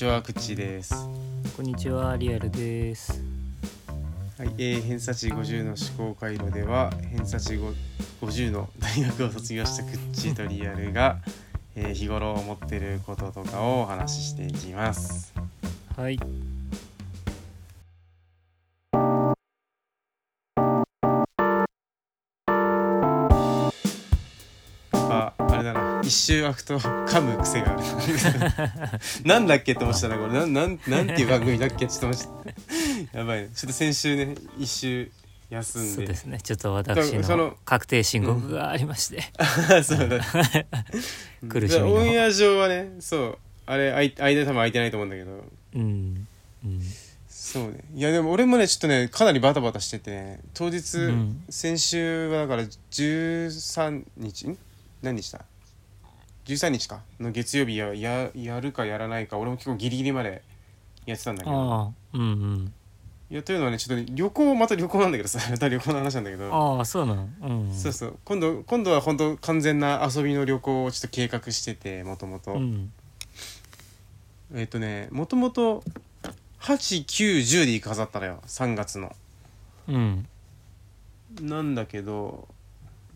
[0.00, 0.94] こんにちは、くっちーです。
[0.94, 1.06] は
[1.58, 3.22] こんにちは、リアルです。
[4.46, 7.74] い、えー、偏差値50の思考回路では、偏差値5
[8.22, 11.18] 50の大学を卒業したくっちーとリアルが、
[11.76, 15.34] えー日頃思ってることとかをお話ししていきます。
[15.94, 16.18] はい。
[26.20, 27.82] 周空くと噛む癖がある。
[29.24, 32.26] なんだっけと思ってたな、これ、なん、なん、なんていう番組だっけちょっと待っ
[33.12, 33.16] て。
[33.18, 33.50] やばいね。
[33.54, 35.10] ちょっと先週ね、一周
[35.50, 35.94] 休んで。
[35.94, 36.40] そうですね。
[36.40, 39.22] ちょっと私そのの確定申告がありまして。
[39.82, 40.20] そうだ。
[41.48, 46.26] 苦しみのオンエア上はね、そう、あれ、あい間多分空いてないと思うんだけど、うん。
[46.64, 46.82] うん。
[47.28, 47.78] そうね。
[47.94, 54.58] いや、でも俺もね、ちょっとね、かなりバタバタしててね、当日、うん先週はだから13日、ん？
[55.02, 55.44] 何日だ？
[56.54, 60.42] ?13 日かの月曜日やややるかやらないか、俺も結構ギリギリまで
[61.06, 61.56] やってたんだけど。
[61.56, 62.72] ああ、うんうん。
[63.30, 66.52] いや、というのはね、ちょっとね旅行、また旅行なんだけどさ、 また旅行の話なんだけど。
[66.52, 67.28] ああ、そうなの。
[67.42, 67.74] うん。
[67.74, 72.92] そうそう今度今度は本当完全な遊びの旅行をちょっと計画しててもともとうん。
[74.52, 75.84] えっ、とねもともと
[76.60, 79.14] 8910で行くはずだったのよ3月の
[79.86, 80.26] うん。
[81.40, 82.48] なんだけど、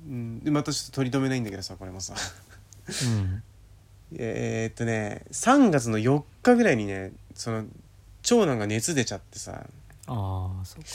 [0.07, 2.19] うん、でまたちょっと取り留めないんだけどさこれもさうん。
[4.17, 7.65] えっとね3月の4日ぐらいにねその
[8.23, 9.67] 長男が熱出ちゃってさ
[10.07, 10.89] ああ、そうか。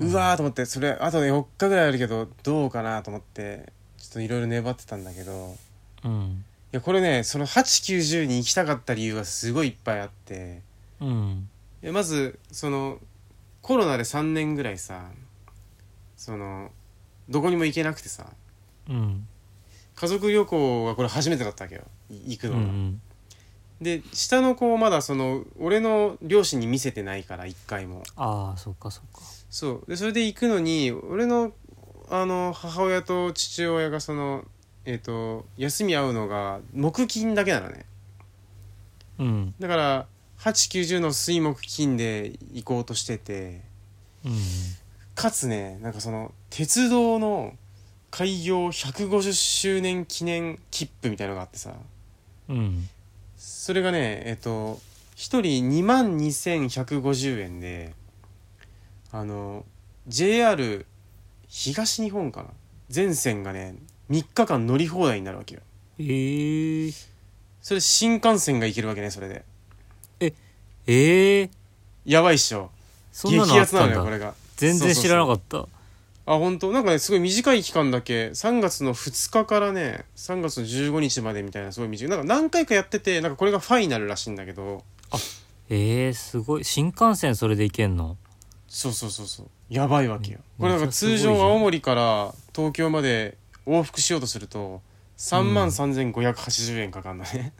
[0.00, 5.56] うわーと思ってそれあと4日ぐらいあるけどどうかなと思ってちょっといろいろ粘ってたんだけど
[6.04, 6.44] うん。
[6.72, 10.62] いやこれねその890に行きたかった理由はすごいいっぱいあって
[11.00, 11.48] うん。
[11.82, 12.98] いやまずその
[13.62, 15.10] コロナで3年ぐらいさ
[16.16, 16.70] その
[17.28, 18.26] どこにも行けなくてさ
[18.88, 19.26] うん。
[19.96, 23.00] 家族旅行がこれ初めてだったわけよい行くうのが、ん。
[23.80, 29.22] で下の子まだその俺の両親に見せてないから一回もああ、そうか、そうか。
[29.50, 31.52] そうでそれで行くのに俺の
[32.08, 34.44] あの母親と父親がその
[34.84, 37.86] えっ、と休み合うのが木金だけなのね
[39.18, 39.54] うん。
[39.58, 40.06] だから
[40.38, 43.62] 890の水木金で行こうとしてて
[44.24, 44.32] うん。
[45.14, 47.54] かつねなんかその鉄道の
[48.16, 51.74] 開業150周年記念切符みたいのがあってさ。
[52.48, 52.88] うん。
[53.36, 54.80] それがねえっと
[55.16, 57.92] 1人2万2150円で
[59.12, 59.66] あの
[60.08, 60.86] JR
[61.46, 62.48] 東日本かな？
[62.88, 63.74] 全線がね
[64.08, 65.60] 3日間乗り放題になるわけよ。
[65.98, 66.92] ええ。
[67.60, 69.44] それ新幹線が行けるわけねそれで。
[70.20, 70.32] え
[70.86, 71.50] え。
[72.06, 72.70] やばいっしょ。
[73.12, 73.96] 激アツなたんだ。
[73.96, 74.32] のよこれが。
[74.56, 75.66] 全然知らなかっった。
[76.26, 76.72] たあ本当？
[76.72, 82.10] なんかねすごい短い期間だけ3月の2日からね3月の15日までみたいなすごい短い。
[82.10, 84.82] なんか何回かやっててなんかこれがファイナルらしいんだけど。
[85.70, 86.64] ええすごい。
[86.64, 88.16] 新幹線それで行けんの？
[88.68, 89.46] そうそうそうそう。
[89.68, 90.40] やばいわけよ。
[90.58, 90.62] うん。
[90.62, 94.82] これなんか通常青森から東京まで往復しようとすると
[95.18, 97.52] 3万3580円かかんのね、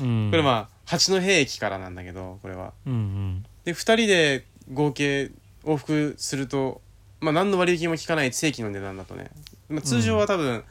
[0.00, 0.30] うん。
[0.30, 2.72] これまあ八戸駅からなんだけどこれは。
[2.86, 3.44] うんうん。
[3.64, 5.30] で2人で合計
[5.64, 6.80] 往復すると
[7.24, 9.30] まあ何の割引も効かない正規の値段だとね、
[9.68, 10.62] まあ、通常は多分、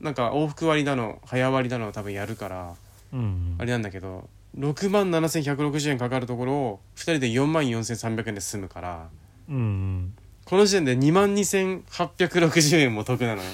[0.00, 2.74] なんか往復割だの早割だの多分やるから
[3.12, 3.56] うん。
[3.58, 9.08] あれなんだけど6万7160円かかるところを2人で4万4300円で済むから
[9.48, 10.14] うんうん。
[10.44, 13.48] この時点で2万2860円も得なのね、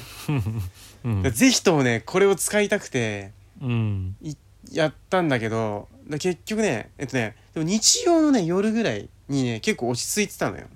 [1.25, 1.33] うん。
[1.33, 4.17] ぜひともねこれを使いたくてうん。
[4.71, 10.67] やったんだけどだ結局ねえっとねでも日曜のね夜ぐらいにね結構落ち着いてたのよ。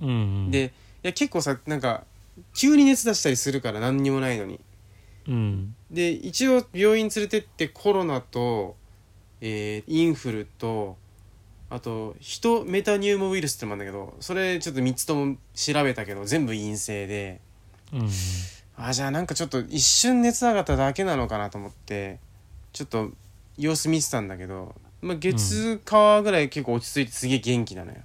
[0.00, 0.12] うんう
[0.48, 0.50] ん。
[0.50, 0.70] でい
[1.02, 2.04] や結構さなんか
[2.54, 4.60] 急に熱出したりするから何にもないのに。
[5.28, 5.74] うん。
[5.90, 8.76] で一応病院連れてってコロナと、
[9.40, 10.96] えーインフルと
[11.70, 17.40] あとヒトメタニューモウイルスってのもあるんだけどそれちょっと3つとも調べたけど全部陰性で。
[17.92, 18.08] うん。
[18.76, 22.18] あじゃあなんかちょっと一瞬熱上がっただけなのかなと思って
[22.72, 23.10] ちょっと
[23.58, 27.98] 様子見てたんだけど、まあ、月火ぐらい結構落ち着いてすげえ元気なのよ。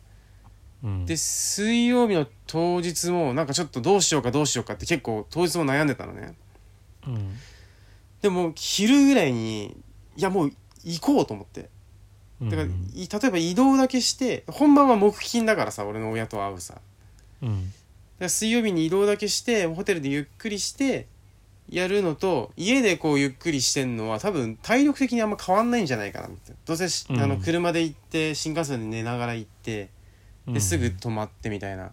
[0.83, 1.05] うん。
[1.05, 6.35] で水曜日の当日もなんかちょっとどうしようかどうしようかって結構当日も悩んでたのね。
[7.07, 7.35] うん。
[8.21, 9.77] でも昼ぐらいに
[10.15, 10.51] いやもう
[10.83, 11.69] 行こうと思って。
[12.41, 12.49] うん。
[12.49, 16.81] だから、い例えば移動だけして本番は木金だからさ俺の親と会うさ。
[17.41, 17.73] うん。
[18.19, 21.07] ら水曜日に移動だけしてホテルでゆっくりして
[21.69, 26.53] やるのと家でこうゆっくりしてんのは多分体力的にあんま変わんないんじゃないかなって。
[26.65, 27.19] どうせし、うん。
[27.19, 29.96] あの車で行って新幹線で寝ながら行ってうん
[30.47, 31.91] ですぐ泊まってみたいな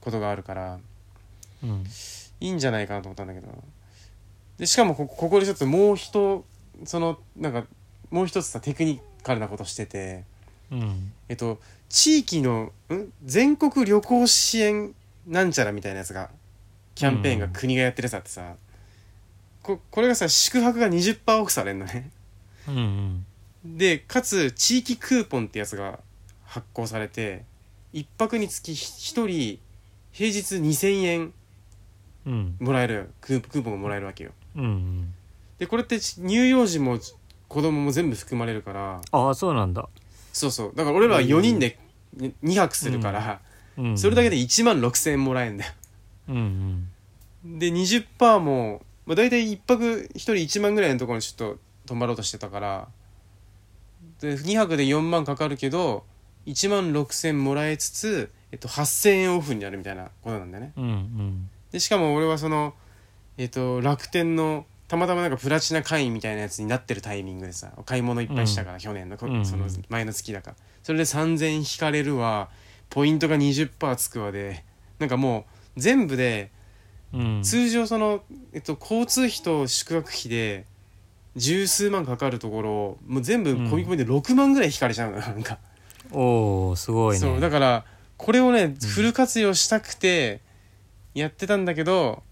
[0.00, 0.78] ことがあるから
[1.62, 1.84] うん。
[2.40, 3.48] いいんじゃないかなと思ったんだけど。
[4.58, 6.44] でしかもこここでちょっともう一
[6.84, 7.64] そのなんか
[8.10, 10.24] もう一つさテクニッ彼なことしてて
[10.70, 11.12] うん。
[11.28, 13.12] えっと地域のん？
[13.24, 14.94] 全国旅行支援
[15.26, 16.30] なんちゃらみたいなやつが
[16.94, 17.52] キャンペーンがうん。
[17.52, 18.54] 国がやってるやつあってさ
[19.62, 22.10] ここれがさ宿泊が20%オフされんのね。
[22.68, 23.26] うん。
[23.64, 25.98] でかつ地域クーポンってやつが
[26.44, 27.44] 発行されて
[27.94, 29.58] 1泊につき1人
[30.12, 31.32] 平日2000円
[32.26, 34.32] うんもらえるクークーポンがもらえるわけよ。
[34.56, 35.14] うん。
[35.58, 36.98] でこれって乳幼児も
[37.48, 39.00] 子供も全部含まれるから。
[39.12, 39.88] ああそうなんだ。
[40.32, 40.72] そうそう。
[40.74, 41.78] だから俺らは4人で
[42.16, 43.40] 2泊するから、
[43.76, 43.98] うん。
[43.98, 45.72] それだけで1万6000円もらえんだよ。
[46.30, 46.88] うん
[47.44, 47.58] うん。
[47.58, 52.88] で20%も、まあ、大体1泊1人1万ぐらいのところにちょっと泊まろうとしてたから。
[54.20, 56.04] で2泊で4万かかるけど
[56.46, 60.72] 1万6000もらえつつ、えっと、8000円オフになるみたいなことなんだよね。
[60.76, 61.50] うんうん。
[61.72, 62.74] でしかも俺はその、
[63.38, 70.56] えっと、楽天のたまたまなんかプラチナ会員みたいなやつになってるタイミングでさ買い物いっぱいしたから、去年のその前の月だから。
[70.82, 72.50] それで3000円引かれるわ。
[72.90, 74.64] ポイントが20%つくわで
[74.98, 75.46] なんかも
[75.76, 76.50] う全部で
[77.12, 77.42] うん。
[77.42, 80.66] 通常その、えっと、交通費と宿泊費で
[81.36, 85.58] 十数万かかるところをもう全部込み込みで6万ぐらい引かれちゃうのよなんか、
[86.14, 87.20] おおすごいね。
[87.20, 87.84] そうだから
[88.16, 90.40] これをねフル活用したくて
[91.14, 92.22] やってたんだけど、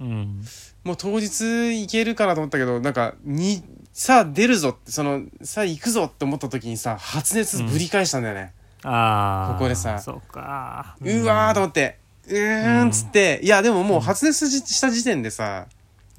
[0.00, 0.44] うん。
[0.82, 9.98] もう当日行けるかなと思ったけどなんかにさあ出るぞってそのさあ行くぞって思った時にさ発熱ぶり返したんだよね、ああここでさ。
[9.98, 10.96] そうか。
[11.02, 11.98] うわーと思って
[12.28, 15.66] うーんっつって、いやでももう発熱した時点でさ、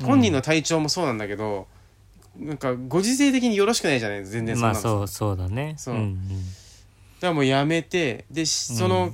[0.04, 1.66] 本人の体調もそうなんだけど
[2.38, 5.74] なんかご時世的によろしくないじゃない全然そんなのさ、まあそうそうだね。
[5.80, 5.96] そう。
[5.96, 6.36] んだ
[7.22, 9.14] からもうやめてでしその、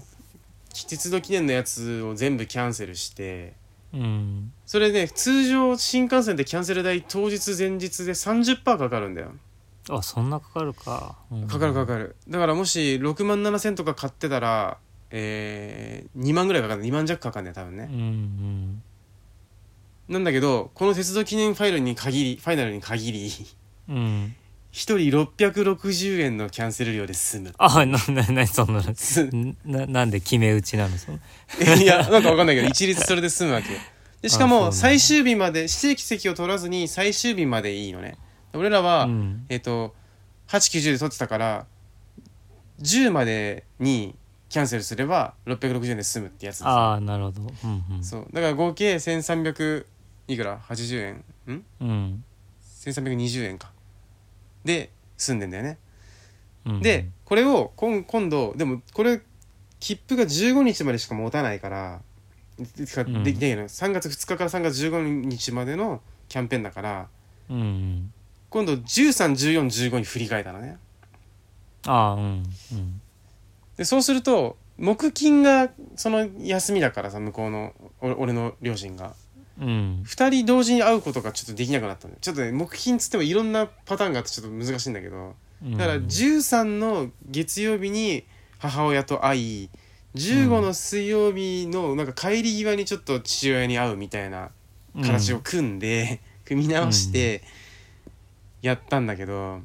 [0.88, 3.54] 鉄道記念のやつを全部キャンセルして
[3.94, 9.32] うん、うん、それで通常新幹線でキャンセル代当日前日で30%かかるんだよ。
[9.90, 11.48] あそんなかかるか、うん。
[11.48, 12.16] かかるかかる。
[12.28, 14.78] だからもし6万7000とか買ってたら
[15.10, 17.90] えー、2万ぐらいかかる2万弱かかるんだよ多分ね。
[17.92, 18.84] うんうん。
[20.10, 23.32] なんだけどこの鉄道記念ファイルに限りファイナルに限り。
[23.90, 24.36] うん
[24.78, 24.98] 1人
[25.42, 27.54] 660円のキャンセル料で済む。
[27.58, 29.28] あなな なそんなす
[29.66, 30.96] ななんで決め打ちなの？
[31.00, 31.18] その。
[31.78, 33.80] いやなんかわかんないけど一律それで済むわけよ。
[34.22, 38.20] でしかも最終日まで指定席を取らずに最終日までいいのね。
[38.54, 39.46] 俺らは、うん。
[39.50, 39.96] えっ、と
[40.48, 41.66] 890で取ってたから
[42.80, 44.14] 10までに
[44.48, 47.42] キャンセルすれば660円で済むってやつああなるほど。
[47.42, 48.04] うんうん。
[48.04, 48.28] そう。
[48.32, 49.88] だから合計1300
[50.28, 51.02] いくら？80
[51.48, 51.54] 円？
[51.56, 51.66] ん？
[51.82, 52.24] うん。
[52.86, 53.72] 1320円か
[54.64, 55.78] で済んでんだよね、
[56.66, 59.22] うんでこれを今今度でもこれ
[59.80, 62.02] 切符が15日までしか持たないから
[62.58, 67.08] できないの3月2日から3月15日までのキャンペーンだから
[67.50, 68.14] うんうん。
[68.50, 70.78] 今度131415に振り替えたのね。
[71.86, 72.22] ああうん
[72.72, 73.02] うん。
[73.78, 79.14] でそうすると木金がその休みだからさ向こうの俺俺の両親が
[79.60, 80.04] うん。
[80.06, 82.20] 2人同時に会うことがちょっとできなくなったんだよ。
[82.22, 85.36] ちょっとね木金つってもいろんなパターンがあってちょっと難しいんだけど。
[85.64, 85.78] うん。
[85.78, 88.26] だから13の月曜日に
[88.60, 89.70] 母親と会い
[90.16, 94.50] 15の水曜日のなんか帰り際にちょっと父親に会うみたいな
[94.96, 97.44] 形を組んで、組み直して
[98.62, 99.62] やったんだけど。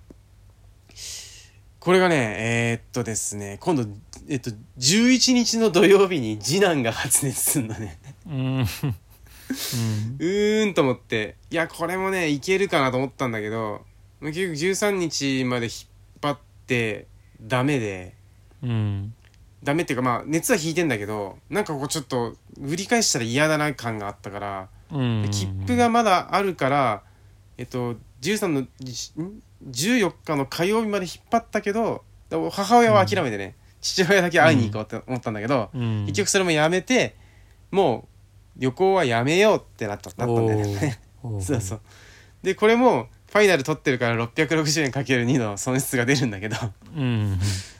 [1.80, 3.84] これがねえーっとですね今度
[4.28, 7.98] えっと11日の土曜日に次男が発熱すんのね。
[8.24, 8.66] うんうん
[9.50, 11.36] うーんと思って。
[11.50, 13.82] いやこれもねいけるかなと思ったんだけど
[14.20, 15.72] 結局13日まで引っ
[16.20, 17.06] 張って
[17.40, 18.14] ダメで。
[18.62, 19.14] うん。
[19.62, 25.28] ダメっていうかまあ熱は引いてんだけどなんかこうちょっと売り返したら嫌だな感があったからうん。
[25.30, 27.02] 切符がまだあるから
[27.58, 32.02] えっと13のじん？14日の火曜日まで引っ張ったけど
[32.50, 36.06] 母親は諦めてね、父親だけ会いに行こうって思ったんだけど、うん。
[36.06, 37.14] 結局それもやめて
[37.70, 38.11] もう
[38.56, 41.00] 旅行はやめようってなったなったんだよね。
[41.40, 41.80] そうそう。
[42.42, 46.56] でこれもファイナル取ってるから660円かける2の損失が出るんだけど。
[46.96, 47.38] うん。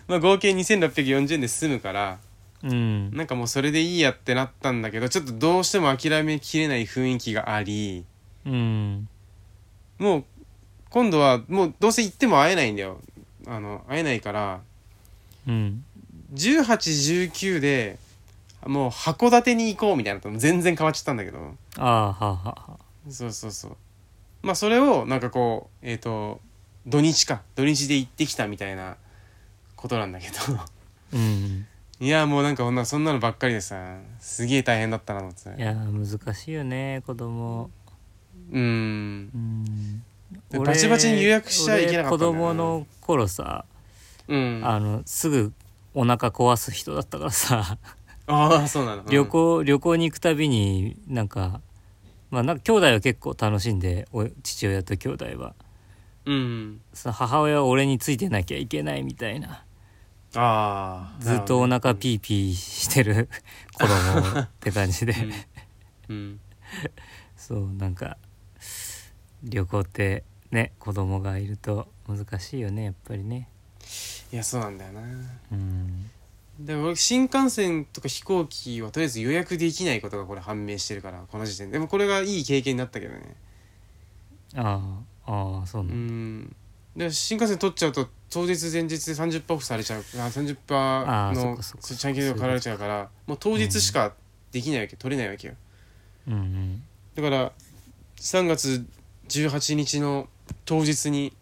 [0.08, 2.18] まあ合計2640円で済むから
[2.62, 3.14] うん。
[3.14, 8.04] なんかもうそれでいいやってなったんだけどちょっとどうしても諦めきれない雰囲気があり
[8.46, 9.08] うん。
[9.98, 10.24] もう
[10.90, 13.00] 今度はもうどうせ行っても会えないんだよ。
[13.46, 14.60] あの会えないから
[15.46, 15.84] うん。
[16.34, 17.98] 1819で
[18.66, 21.38] もう函館に行こうみたいなのと全然変わっちゃったんだけど。
[21.78, 23.76] ああはあはあはあそうそうそう。
[24.42, 26.40] まあそれをなんかこうえっ、と
[26.87, 27.42] 土日か。
[27.54, 28.97] 土日で行ってきたみたいな
[29.76, 30.35] ことなんだけど。
[31.14, 31.66] うん
[32.00, 35.62] いやもうなんかそんなそんなのばっかりでさすげえ大変だったなと思って。
[35.62, 37.71] いや難しいよね子供。
[38.50, 39.31] うん。
[39.33, 40.02] うん。
[40.50, 43.64] でバチバチに予約しちゃいけなかった子供の頃さ
[44.26, 44.62] うん。
[44.64, 45.52] ああのすぐ
[45.95, 47.78] お腹壊す人だったからさ
[48.26, 49.08] あそうなの、うん。
[49.08, 51.60] 旅行旅行に行くたびになんか
[52.30, 55.54] まあなんか兄弟は結構楽しんでお父親と兄弟は。
[56.24, 59.64] うんその母親は俺についてなきゃいけないみたいな。
[60.34, 63.28] ああずっとお腹ピーピーしてる
[63.74, 65.14] 子供って感じで。
[66.08, 66.40] うん、うん、
[67.36, 68.16] そうなんか
[69.42, 73.48] 旅行ってね子供がいると難しいよねやっぱりね。
[74.32, 75.00] いやそうなんだよな。
[75.00, 76.10] うん
[76.64, 81.73] でも俺新幹線とか飛行機はとりあえず予約できないことがこれ判明してるからこの時点で。
[81.75, 83.37] でもこれがいい経験になったけどね。
[84.54, 84.81] あ
[85.26, 86.57] あああそううなんん。
[86.97, 90.00] で新幹線取っちゃうと当日前日で30%オフされちゃう。
[90.00, 94.12] あ30%あーそっのチャンキ料買われちゃうからもう当日しか
[94.52, 95.54] できないわけ、取れないわけよ。
[96.28, 96.83] うんうん。
[97.14, 97.52] だから
[98.19, 98.87] 3月
[99.28, 100.28] 18日の
[100.66, 101.33] 当日に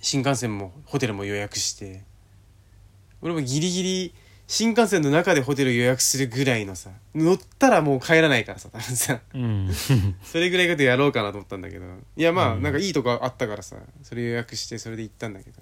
[0.00, 2.02] 新幹線もホテルも予約して
[3.22, 4.14] 俺もギリギリ
[4.48, 9.20] 新幹線の中でホテル予約するぐらいのさ乗ったらもう帰らないからさ多分さ。
[9.34, 9.70] うん。
[10.22, 11.84] それぐらいことやろうかなと思ったんだけど。
[12.16, 12.62] いやまあ、うん。
[12.62, 15.56] なんかいいとこあったからさそれ予約してそれで行ったんだけど。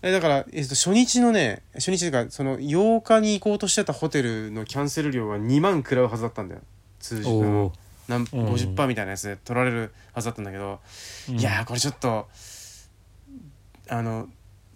[0.00, 6.62] えだから、えっと、初日のね初日というかその8日に行こうとしてたホテルのキャンセル料が2万食らうはずだったんだよ。
[7.00, 7.72] 通常おのお
[8.08, 8.26] 何うん。
[8.54, 10.80] 50%みたいなやつで取られるはずだったんだけど、
[11.28, 12.26] いやーこれちょっと
[13.88, 14.28] あの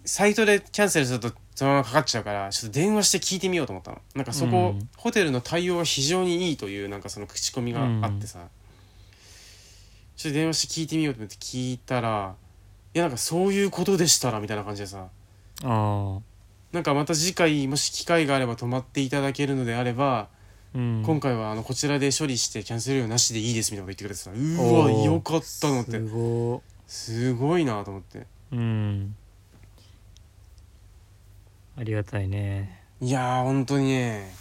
[0.05, 4.01] サイトでキャンセルするとそのままかかっちゃうからちょっと電話して聞いてみようと思ったの。
[4.15, 4.89] なんかそこ、うん。
[4.97, 8.47] ホテルの対応は非常にいいというなんかその口コミがあってさ、
[10.15, 12.35] ちょっと電話して聞いてみようと思って聞いたら
[12.93, 15.07] いやなんかそういうことでしたらみたいな感じでさ。
[15.63, 16.19] ああ。
[16.71, 20.29] なんかまた次回もし機会があれば泊まっていただけるのであれば、
[20.73, 21.03] うん。
[21.05, 25.91] 今回はあのこちらで処理してキャンセル料なしでいいですみたいなこと言ってくれてさうわよかったと思って。
[25.91, 28.25] すごすごいなと思って。
[28.51, 29.15] うん
[31.77, 32.81] ありがたいね。
[33.01, 34.33] いやー本当にね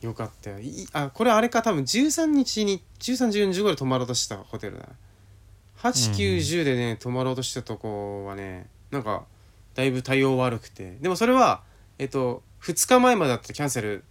[0.00, 0.58] よかったよ。
[0.58, 4.88] いあこれあれか多分13日に131415で泊まろうとしたホテルだ
[5.78, 9.24] 8910でね泊まろうとしたとこはねなんか
[9.74, 10.96] だいぶ対応悪くて。
[11.00, 11.62] でもそれは
[11.98, 14.04] えっと2日前までだったらキャンセル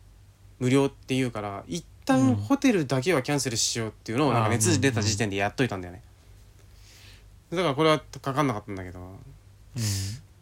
[0.60, 6.02] 無料っていうから一うん旦ホテルだけはキャンセルしようっていうのをなんか熱出た時点でやっといたんだよね。
[7.52, 9.00] だからこれはかかんなかったんだけど。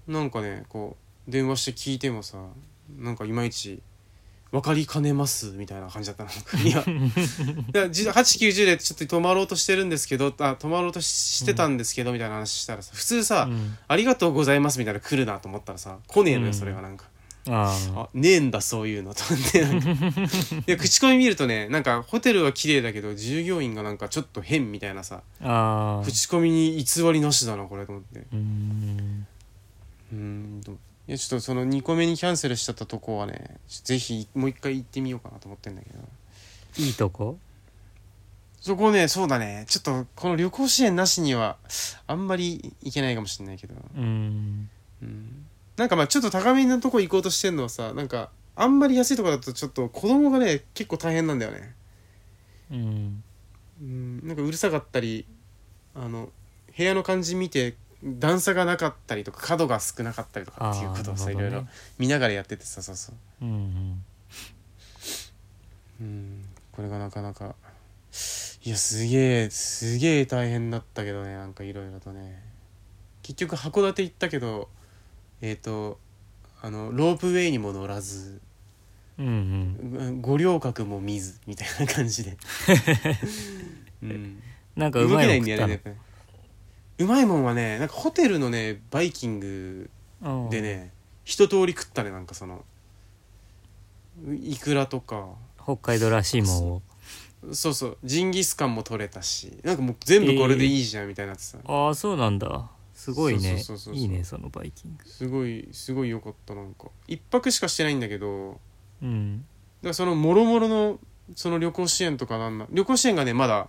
[0.07, 0.13] うん。
[0.13, 2.37] なんかねこう電話して聞いてもさ
[2.97, 3.81] なんかいまいち
[4.51, 6.29] 分かりかねますみたいな感じだったの。
[6.67, 13.77] いや いやじ890でちょっと泊まろうとしてるんですけどあ泊まろうとししてたんですけどみたいな話したらさ普通さ、うん。
[13.87, 16.47] ありがとうございます」みたいなの来るなと思ったらさ来ねえのうん。
[16.47, 17.05] よそれがなんか、
[17.47, 19.89] ああねえんだそういうのと思ってなんか。
[20.65, 25.21] いや口コミ見るとねなんかホテルは綺麗だけど従業員がなんかちょっと変みたいなさ
[26.03, 28.25] 口コミに偽りなしだなこれと思って。
[28.33, 29.27] うん。
[30.11, 30.75] うーんと
[31.09, 35.97] いやちょっとその2個目にキャンセルしちゃったとこはねぜひもう一回行ってみようかなと思ってんだけど。
[36.77, 37.39] いいとこ？
[38.61, 39.65] そこねそうだね。
[39.67, 41.57] ちょっとこの旅行支援なしには
[42.05, 44.69] あんまり行けないかもしれないけど、うん。
[45.01, 45.45] うん、
[45.77, 51.73] なんかまあちょっと高めのとこ行こうとしてんのはさなんかあんまり安いとこだとちょっと子供がね結構大変なんだよね。
[52.71, 53.23] うん。
[53.81, 54.27] うん。
[54.27, 55.25] なんかうるさかったり
[55.95, 56.29] あの
[56.77, 61.65] 部屋の感じ見て段差がなかったりとか角が少なかったりとかっていうことをさ、いろいろ
[61.97, 63.45] 見ながらやっててさそうそう。
[63.45, 64.03] うんうん
[66.01, 66.45] うん。
[66.71, 67.55] これがなかなか
[68.63, 72.41] いやすげえすげえ大変だったけどねなんかいろいろとね。
[73.21, 74.69] 結局函館行ったけど
[75.41, 75.99] えっ、と
[76.61, 78.41] あのロープウェイにも乗らず
[79.17, 79.97] うんうん。
[79.97, 82.37] うん五稜郭も見ずみたいな感じで、
[84.01, 84.41] うん、
[84.77, 85.45] なんかうまいいん
[86.99, 89.89] うまいもんはねなんかホテルのねバイキング
[90.21, 90.91] のでね
[91.25, 92.63] 一通り食ったねなんかその。
[94.41, 95.29] イクラとか。
[95.63, 96.81] 北海道らしいもんを。
[97.53, 97.97] そうそう。
[98.03, 99.59] ジンギスカンも取れたし。
[99.63, 102.69] なんかもう全部これでいいじゃんみたいになってさ、ああそうなんだ。
[102.93, 103.63] すごいね。
[103.93, 105.09] いいねそのバイキング。
[105.09, 106.87] すごいすごい良かったなんか。
[107.07, 108.49] 一泊しかしてないんだけど。
[108.49, 108.59] だか
[109.03, 109.45] うん
[109.83, 110.99] らそのもろもろの
[111.35, 113.67] その旅行支援とかなんな旅行支援がねまだ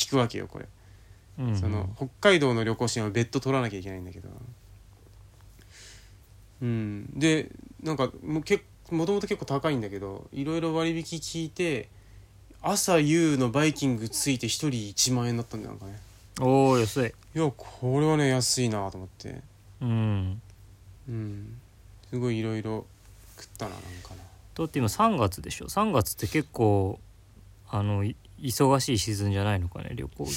[0.00, 0.66] 効くわけよこれ、
[1.38, 4.28] うんその北海道の旅行支援は別途取らなきゃいけないんだけど。
[6.62, 7.10] うん。
[7.18, 7.50] で
[7.82, 11.88] なんかもうけもともと結構高いんだけどいろいろ割引聞いて
[12.62, 15.98] 朝夕のバイキングついて1人1万円だったんだよなんかね。
[16.40, 17.12] おお安い。
[17.34, 19.40] いやこれはね安いなと思って。
[19.80, 20.40] うん。
[21.08, 21.60] うん。
[22.10, 22.86] すごいいろいろ
[23.36, 24.22] 食ったななんかな
[24.54, 27.00] だって今3月でしょ？3月って結構
[27.68, 30.34] あのい忙しいシーズンじゃないのかね旅行業って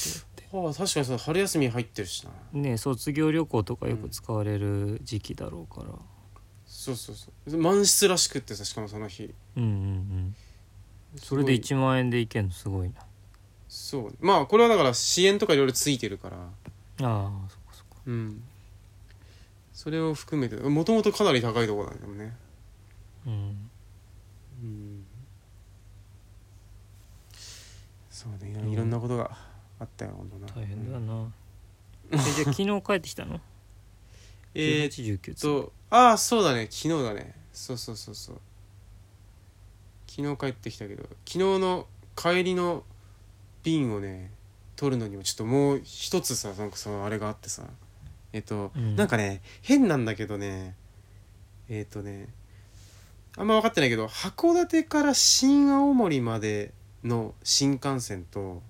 [0.52, 2.32] はあ確かにそう春休み入ってるしな。
[2.54, 5.90] ね卒業旅行とかよく使われる時期だろうから。
[6.66, 7.58] そうそうそう。
[7.58, 9.34] 満室らしくってさしかもその日。
[9.56, 10.36] うんうんうん。
[11.18, 12.52] それですごい1万円でいけんの？
[12.52, 12.96] すごいな。
[13.68, 14.16] そう。
[14.20, 16.38] まあこれはだから支援とかいろいろついてるから。
[16.38, 16.50] あ
[17.00, 17.96] あそっかそっか。
[18.06, 18.44] うん。
[19.74, 22.38] それを含めてもともとかなり高いところなんだよね。
[23.26, 23.70] うん。
[24.64, 25.06] うん。
[28.10, 29.38] そうねいろいろんなことが
[29.80, 30.48] あったよ本当な。
[30.62, 31.08] 大変だうん。
[31.08, 31.32] な、
[32.12, 33.40] えじゃあ昨日帰ってきたの？
[34.54, 36.68] えー、っ1819つとああそうだね。
[36.72, 37.36] 昨日だね。
[37.54, 38.42] そうそうそうそう。
[40.08, 42.84] 昨日帰ってきたけど昨日の帰りの
[43.64, 44.32] 便をね
[44.76, 47.64] 取るのにもちょっともう一つさなんかそのあれがあってさ。
[48.34, 48.96] えっと、うん。
[48.96, 50.76] なんかね変なんだけどね。
[51.70, 52.28] えっとね
[53.36, 58.62] あんま分かってないけど函館から新青森までの新幹線とうん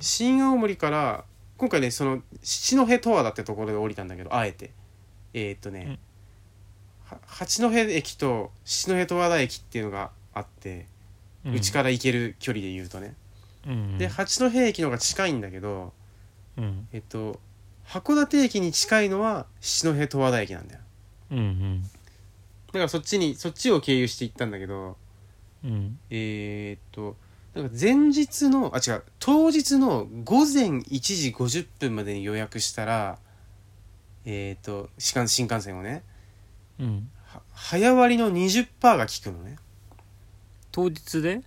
[0.00, 1.24] 新青森から
[1.56, 4.72] 今回ねその七戸十和田ってところで降りたんだけどあえて。
[5.34, 5.98] えーっとね、
[7.04, 10.86] は八戸駅と七戸十和田駅っていうのがあって
[11.44, 13.14] うち、から行ける距離で言うとね、
[13.66, 15.92] うんうん、で八戸駅の方が近いんだけど
[16.56, 16.88] うん。
[16.92, 17.40] えっと
[17.86, 20.80] 函館駅に近いのは七戸十和田駅なんだよ。
[21.32, 21.82] うんうん。
[21.82, 21.88] だ
[22.74, 24.96] からそっちにそっちを経由して行ったんだけど
[25.64, 25.98] うん。
[26.10, 27.16] えーっと
[27.54, 33.18] なんか前日のあ違う当日の午前1時50分までに予約したら
[34.24, 36.02] えーっと新幹新幹線をね
[36.78, 37.08] うん。
[37.26, 38.66] は早割りの20%
[38.96, 39.56] が効くのね。
[40.70, 41.42] 当日で？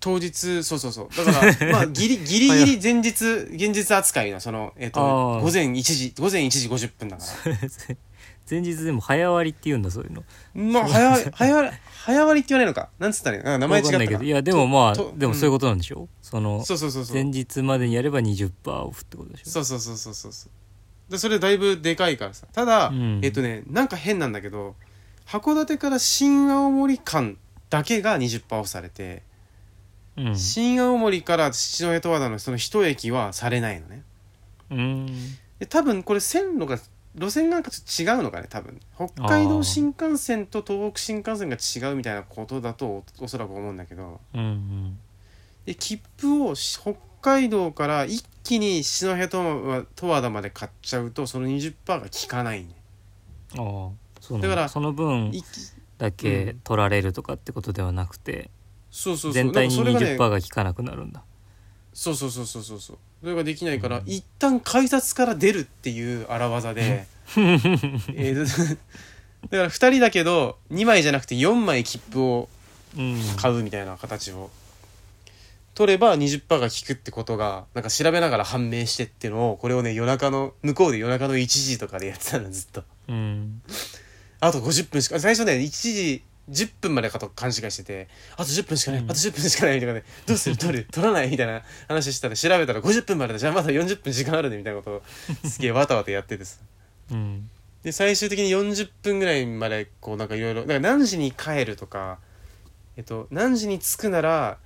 [0.00, 1.08] 当日そうそうそう。
[1.16, 5.40] だから まあギリギリギリ前日現実扱いのそのえーっー。
[5.40, 7.22] 午前1時午前1時50分だか
[8.50, 10.24] 前日でも早割りって言うんだそういうの。
[10.54, 12.88] らまあ早割り早割り早割りって言わないのか。
[12.98, 13.58] なんつったらいいの？
[13.58, 17.14] 名前違ったかどいやでもまあとでもそういうことなんでしょ、そのそうそうそうそう。
[17.14, 18.50] 前日までにやれば20%
[18.82, 19.50] オフってことでしょ？
[19.50, 20.32] そうそうそうそうそう。
[20.32, 22.46] そうでそれだいぶでかいからさ。
[22.52, 23.20] ただ、うん。
[23.22, 24.76] えっとねなんか変なんだけど
[25.26, 27.36] 函館から新青森間
[27.68, 29.22] だけが20%オフされて、
[30.16, 30.36] うん。
[30.36, 34.02] 新青森から七戸十和田のその一駅はされないのね。
[34.70, 35.06] うん。
[35.58, 36.78] で多分これ線路が
[37.14, 38.80] 路線がなんかちょっと違うのかね多分。
[38.94, 44.20] 北海道新幹線と東北新幹線が違うみたいなことだとおおそらく思うんだけど。
[44.34, 44.98] うんうん。
[45.66, 52.74] で切符をし北海道から一気に七戸十和田まで買っちゃうとその20%が効かないね。
[53.58, 54.48] ああだ。
[54.48, 55.32] からその分
[55.98, 58.50] だけ取られるとかってことではなくて、
[58.90, 59.42] そうそうそう。
[59.44, 61.22] 全体になんかそれがね20%が効かなくなるんだ、
[61.92, 64.04] そうそうそうそうそうそうそれができないから、うん。
[64.06, 67.06] 一旦改札から出るっていう荒技で
[67.36, 68.76] えーと
[69.48, 72.48] だから2人だけど2枚じゃなくて4枚切符を
[72.96, 73.20] うん。
[73.36, 74.50] 買うみたいな形を。
[75.74, 82.82] 取れば20%が効くってことがなんか調べながら判明してっていうのをこれをね夜中の向こうで夜中の1時とかでやってたのずっと。
[83.08, 83.62] うん。
[84.40, 89.10] あと50分しか最初ね1時10分までかと勘違いしててあと10分しかない、うん。
[89.10, 89.94] あと10分しかないみたいな。
[89.94, 90.56] ねどうする？
[90.58, 90.86] 取る？
[90.90, 91.30] 取らない？
[91.30, 93.38] みたいな話したら調べたら50分までだ。
[93.38, 95.02] じゃあまだ40分時間あるねみたいなことを
[95.48, 96.58] すげえわたわたやっててさ。
[97.12, 97.48] うん。
[97.82, 102.18] で最終的に40分ぐらいまでこうなんかいろいろだから何時に帰るとか
[102.96, 104.58] えっと何時に着くなら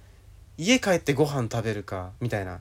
[0.56, 2.60] 家帰ってご飯食べるかみたいな。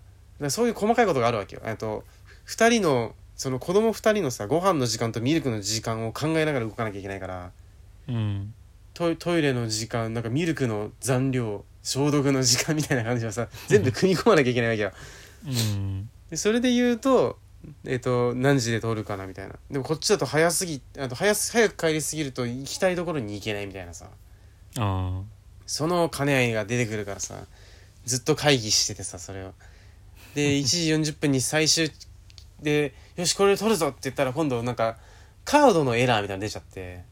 [0.49, 1.61] そういう細かいことがあるわけよ。
[1.65, 2.03] えっと
[2.47, 7.51] 2人のその子供2人のさご飯の時間とミルクの時間を考えながら動かなきゃいけないから。
[8.09, 8.53] うん
[8.93, 14.91] トイトイレの時間なんかミルクの残量消毒の時間みたいな感じをさ 全部組み込まなきゃいけないわけよ。
[15.45, 16.09] うん。
[16.29, 17.39] でそれで言うと
[17.85, 19.55] えっ、と何時で通るかなみたいな。
[19.71, 24.09] でもこっちだと早すぎあと早す早く帰りすぎると行きたいところに行けないみたいなさ。
[24.77, 25.21] あ
[25.65, 27.45] その兼ね合いが出てくるからさ
[28.05, 29.53] ずっと会議しててさそれを。
[30.35, 31.91] で 1時40分に最終
[32.61, 34.97] で「よしこれ取るぞ」って言ったら今度なんか
[35.45, 37.03] カードのエラーみたいなの出ちゃって。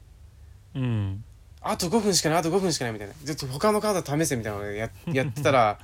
[0.75, 1.23] あうん
[1.61, 3.13] あと5分しかないあと5分しかないみたいな。
[3.13, 5.79] ちょっと他のカード試せみたいなのや やってたら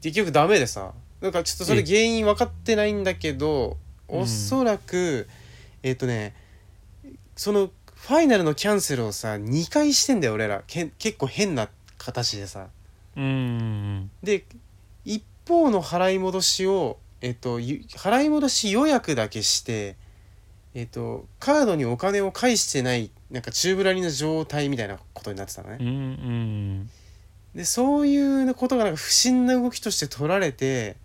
[0.00, 0.92] 結局ダメでさ。
[1.20, 3.76] なんかちょっとそれ原因分かってないんだけど
[4.08, 4.20] うん。
[4.20, 5.28] おそらく、
[5.82, 6.34] えっ、とね
[7.34, 10.62] そのファイナルのキャンセルをさ2回してんだよ俺ら。
[10.66, 12.68] け結構変な形でさ。
[13.16, 14.10] うん。
[14.22, 14.44] で
[15.04, 19.96] 一方の払い戻しをえっ、とゆ払い戻し予約だけして
[20.74, 25.78] えっ、とカードにお金を返してないなんか宙ぶらりの状態みたいなことになってたのね。
[25.80, 26.90] うんうん。
[27.52, 30.96] でそういうことがなんか不審な動きとして取られて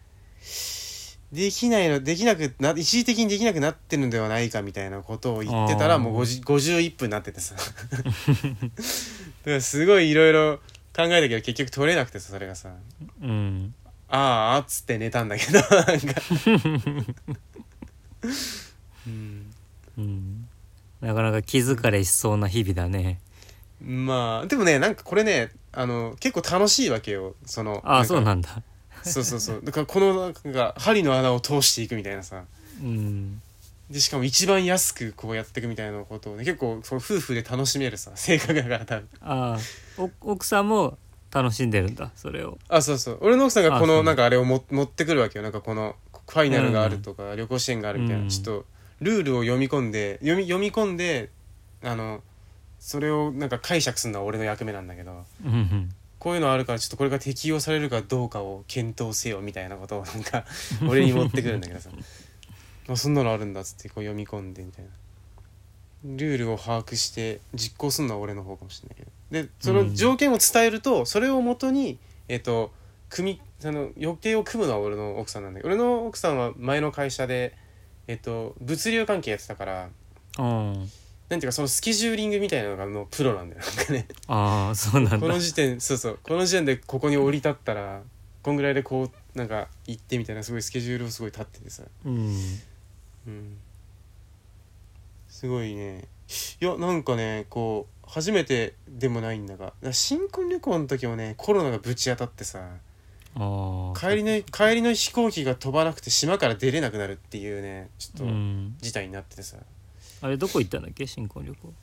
[1.32, 7.56] できないのできなくな一時的にできなくなってるのではないかみたいなことを言ってたらもう50 51分になっててさ。
[7.58, 7.70] だか
[9.46, 10.58] らすごいいろいろ
[10.96, 12.76] 考えたけど結局取れなくてさそれがさ。
[13.24, 13.74] うん。
[14.08, 16.22] ああっつって寝たんだけどなんか。
[19.08, 19.52] うん。
[19.98, 20.39] うん
[21.02, 23.20] なかなか気疲れしそうな日々だね。
[23.82, 27.36] まあでもねなんかこれねあの結構楽しいわけよ。
[27.46, 28.62] そのああそうなんだ。
[29.04, 29.62] そうそうそう。
[29.64, 32.44] だからこのなんか針の穴を通していくみたいなさ。
[32.82, 33.42] うん。
[33.90, 38.64] でしかも一番安くこうやっていくみたいなことをね結構そう夫婦で楽しめるさ性格だ。
[38.64, 39.60] から多分ああ
[39.98, 40.98] お奥さんも
[41.32, 42.58] 楽しんでるんだそれを。
[42.68, 43.18] あそうそう。
[43.22, 45.44] 俺の奥さんがこのなんかあれをも持ってくるわけよ。
[45.44, 45.96] なんかこの
[46.28, 48.30] ファイナルがあるとか、旅行支援があるみたいな、うん。
[48.30, 48.66] ちょっと
[49.02, 51.30] ルールを読み込んで読み読み込んで
[51.84, 52.22] あの
[52.80, 55.90] それをなんか解釈するのは俺の役目なんだけどうんうん。
[56.20, 60.44] こういうのあるからちょっとこれが適用されるかどうかを検討せよみたいなことをなんか
[60.88, 61.90] 俺に持ってくるんだけどさ。
[62.90, 64.90] あそんなのあるんだっつってこう読み込んでみたいな
[66.06, 69.12] ルールを把握して実行するのは俺の方かもしれないけど。
[69.32, 72.72] でその条件を伝えると、それをもとにえっ、と
[73.10, 77.56] 組みその予定を組むのは俺の奥さんなんだけど俺の奥さんは前の会社で
[78.10, 79.90] えっ、と物流関係やってたから
[80.40, 80.90] うん
[81.30, 84.08] なんていうかそのスケジューリングみたいなのがのプロなんだよなんかね。
[84.28, 85.20] ああそうなんだ。
[85.20, 86.20] この時点そうそう。
[86.24, 88.02] この時点でここに降り立ったら
[88.42, 91.84] こんぐらいでこうなんか行ってみたいなすごいスケジュールをすごい立っててさ。
[92.04, 92.36] うん。
[93.28, 93.58] うん。
[95.28, 96.06] すごいね。
[96.60, 102.68] いやなんかねこう初めてでもないんだが新婚旅行の時もねコロナがぶち当たってさ
[103.36, 108.76] 帰りの帰りの飛行機が飛ばなくて島から出れなくなるっていうねちょっとうん。
[108.80, 109.58] 事態になっててさ、
[110.22, 111.08] あれどこ行ったんだっけ？
[111.08, 111.74] 新婚旅行。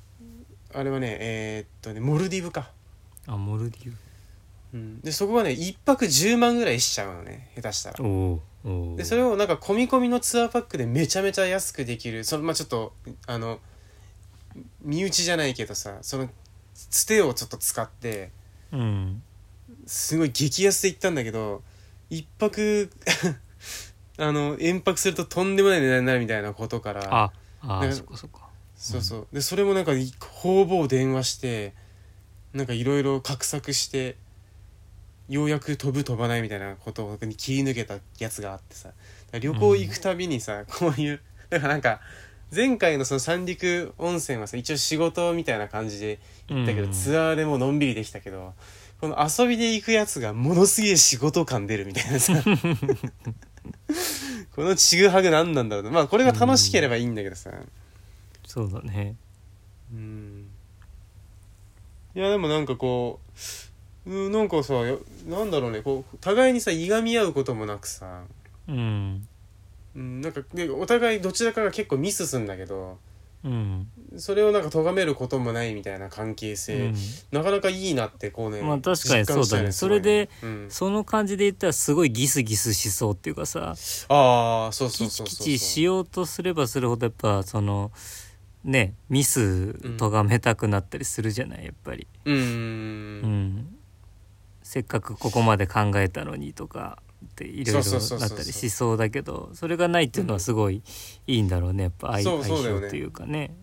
[0.74, 2.70] あれはねえーっとねモルディブか、
[3.26, 3.92] あモルディ
[4.74, 7.98] うん、でそこはね1泊10万ぐらいしちゃうのね下手したら。
[8.96, 12.92] でそれをなんか込み込みのツアーパックでめちゃめちゃ安くできるそのまあちょっと
[13.28, 13.60] あの
[14.82, 16.28] 身内じゃないけどさその
[16.74, 18.32] つてをちょっと使って
[18.72, 19.22] うん
[19.86, 21.62] すごい激安で行ったんだけど
[22.10, 22.90] 一泊
[24.18, 27.02] あの延泊するととんでもない値段になるみたいなことから。
[27.12, 28.48] ああそっかそっか。
[28.76, 29.26] そうそう。
[29.32, 31.74] でそれもなんか方々電話して
[32.52, 34.16] なんかいろいろ画策して
[35.28, 38.90] ようやく飛ぶ飛ばないみたいなことを切り抜けたやつがあってさ。
[39.40, 41.20] 旅行行くたびにさ、こういう
[41.50, 42.00] だからなんか
[42.54, 46.92] 前回のその三陸温泉はさ一応仕事みたいな感じで行ったけど、うん。
[46.92, 48.54] ツアーでものんびりできたけど
[49.00, 52.32] この遊びで行くやつがものすげえ仕事感出るみたいなさ。
[54.54, 55.90] このちぐはぐ何なんだろうな。
[55.90, 57.50] まあこれが楽しければいいんだけどさ、
[58.46, 59.16] そうだね。
[59.92, 60.46] うん。
[62.14, 63.20] いやでもなんかこ
[64.06, 64.96] ううんなんかさや
[65.28, 65.82] なんだろうね。
[65.82, 68.22] こう互いにさいがみ合うこともなくさ、
[68.66, 69.28] うん。
[69.94, 72.98] うん、なんかでお互いどちらかが結構ミスすんだけど。
[73.44, 76.92] うん、それをなんか咎めることもないみたいな関係性、
[77.32, 79.24] なかなかいいなってこうねまあ確かにそうだね。
[79.24, 83.60] 実感したよそれで、うん、その感じで言ったらすごいギスギスしそうっていうかさ。
[83.60, 83.66] うん、
[84.16, 85.36] ああそうそうキチそうそう。
[85.36, 87.92] キチしようとすればするほどやっぱその
[88.64, 92.34] ねミス咎めたくなったりするじゃないやっぱり、うん。
[92.34, 93.76] うん。
[94.62, 100.82] せっかくここまで考えたのにとかっていろいろなったりしそうだけどそれがないっていうのはすごい
[101.26, 101.84] いいんだろうね。
[101.84, 102.86] やっぱ愛そうそうだよね。
[102.86, 103.54] 愛情というかね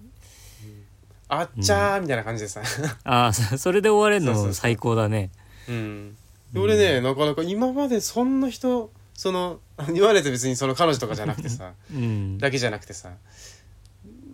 [1.39, 2.61] あっちゃーみたいな感じでさ、
[3.03, 5.29] ああそそれで終われるの最高だね。
[5.67, 6.15] うん、
[6.51, 9.59] で俺ね、なかなか今までそんな人その
[9.93, 12.37] 言われて別にその彼女とかじゃなくてさうん。
[12.37, 13.11] だけじゃなくてさ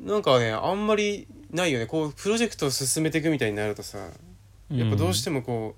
[0.03, 1.85] なんかねあんまりないよね。
[1.85, 3.97] こうプロジェクトを進めていくみたいになるとさ
[4.71, 5.75] やっぱどうしてもこ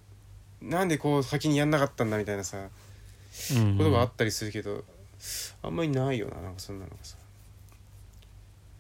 [0.62, 2.58] う、なんでこう先にやんなかったんだみたいなさ
[3.56, 3.78] うん。
[3.78, 4.84] ことがあったりするけど、
[5.64, 7.18] あんまりないよななんかそんなのがさ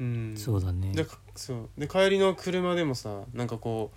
[0.01, 0.33] うん。
[0.35, 0.91] そうだね。
[0.93, 1.69] でかそう。
[1.77, 3.91] で帰りの車でもさなんかこ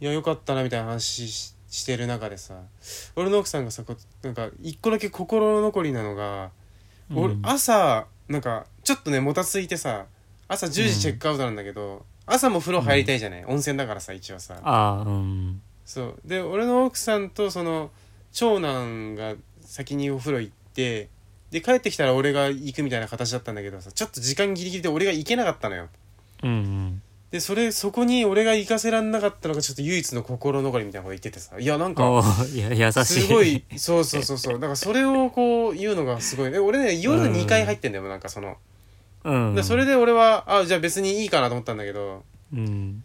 [0.00, 2.62] ういやよかったなみたいな話ししてる中でさ
[3.14, 6.50] 俺の奥さんがさこうなんか一個だけ心残りなのが、
[7.14, 7.40] 俺うん。
[7.44, 10.06] 朝なんかちょっとねもたついてさ
[10.48, 14.58] 朝10時チェックアウトなんだけど、朝も風呂入りたいじゃない、温泉だからさ一応さ。
[14.62, 15.62] ああうん。
[15.84, 16.20] そう。
[16.24, 17.90] で俺の奥さんとその
[18.32, 21.10] 長男が先にお風呂行って
[21.50, 25.88] で帰ってきたら俺が行くみたいな形だったんだけどさちょっと時間ギリギリで俺が行けなかったのよ。
[26.42, 27.02] うんうん。
[27.30, 31.58] でそれそこに俺が行かせらんなかったのがちょっと唯一の心残りみたいなこと言っててさ。
[31.58, 33.04] いやなんかおーいや優しい。
[33.04, 34.54] すごいそうそうそうそう。
[34.54, 36.54] だからそれをこう言うのがすごい。
[36.54, 38.56] え俺ね夜2回入ってんだよなんかその。
[39.24, 39.54] うん。
[39.54, 42.24] でそれで俺はあじゃあ別にいいかなと思ったんだけど。
[42.52, 43.04] うん。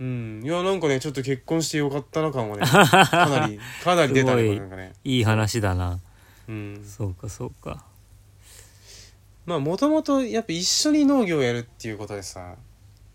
[0.00, 0.40] うん。
[0.42, 2.62] いやなんかねちょっと結婚してよかったな感はね。
[2.66, 4.92] かなりかなり出たねなんかね。
[5.04, 6.00] いい話だな
[6.50, 6.84] うん。
[6.84, 7.84] そうかそうか。
[9.46, 12.56] まあもともとやっぱ一緒に農業をやるっていうことでさ、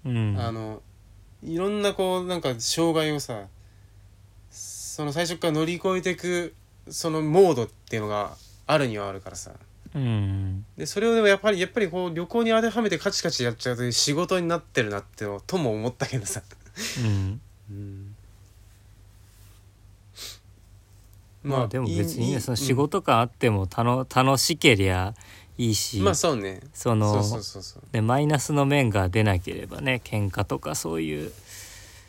[0.05, 0.35] うん。
[0.39, 0.81] あの
[1.43, 3.43] いろんなこうなんか障害をさ
[4.49, 6.55] その最初から乗り越えていく
[6.89, 9.51] そのモードっていうのがあるにはあるからさ。
[9.93, 10.65] うん。
[10.77, 16.41] でそれをでもやっぱりやっぱりこう旅行に当てはめてカチカチやっちゃうと仕事になってるなってのとも思ったけどさ、
[16.99, 17.41] うん。
[17.69, 18.14] うん、
[21.45, 25.13] まあでも別にねその仕事感あってもたの楽しけりゃ
[25.57, 27.83] いいし、うんまあそうねそのそうそうそうそう。
[27.93, 31.31] ねマイナスの面が出なければね喧嘩とかそういう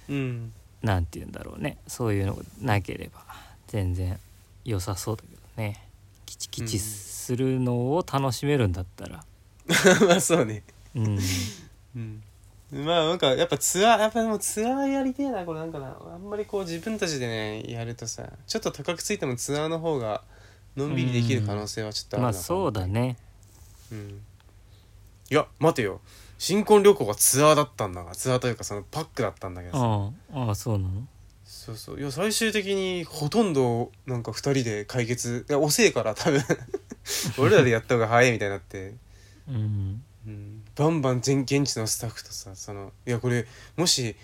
[0.08, 0.52] うん。
[0.82, 1.78] なんて言うんだろうね。
[1.86, 3.20] そういうのなければ
[3.66, 4.18] 全然
[4.64, 5.82] 良さそうだけどね。
[6.26, 9.24] キチキチするのを楽しめるんだったら。
[10.06, 10.62] まあそうね。
[10.94, 11.18] うん。
[11.96, 12.22] うん
[12.72, 15.96] まあなんかやっぱツアーやっぱでもツアーやりてえなこれなんかな。
[16.12, 20.22] あんまりこう自分たちでねやるとさちょっと高くついてもツアーの方が
[20.76, 22.32] のんびりできる可能性はちょっとあるな。
[22.32, 23.16] まあそうだね。
[23.92, 24.20] うん。
[25.30, 26.00] いや待てよ。
[26.38, 29.84] 新婚旅行がツアーだったんだがツアーというかそのパックだったんだけどさ。
[30.34, 31.06] ああああそうなの？
[31.44, 32.00] そうそう。
[32.00, 36.42] いや最終的にほとんどなんか2人で解決いや遅えから多分。
[37.38, 38.94] 俺らでやった方が早いみたいになって、
[39.48, 40.02] うん。
[40.26, 44.14] うん、バンバン全現地のスタッフとさそのいやこれもし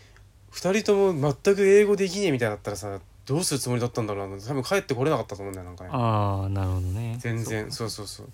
[0.53, 5.91] 2人とも全く英語できねえみたいだったらさどうするつもりだったんだろうな多分帰ってこれなかったと思うんだよなんかね。
[5.93, 7.17] ああなるほどね。
[7.21, 8.27] 全然そうそうそう。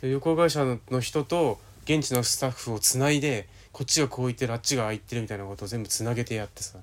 [0.00, 6.78] で旅行会社の人と現地のスタッフをつないでこっちがこう言ってるあっちがああ言ってるみたいなことを全部つなげてやってさ、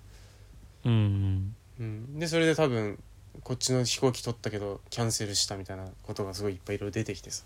[0.86, 3.00] うんうん、でそれで多分
[3.44, 7.44] こっちの飛行機取ったけどキャンセルしたみたいなことがすごいいっぱいいろいろ出てきてさ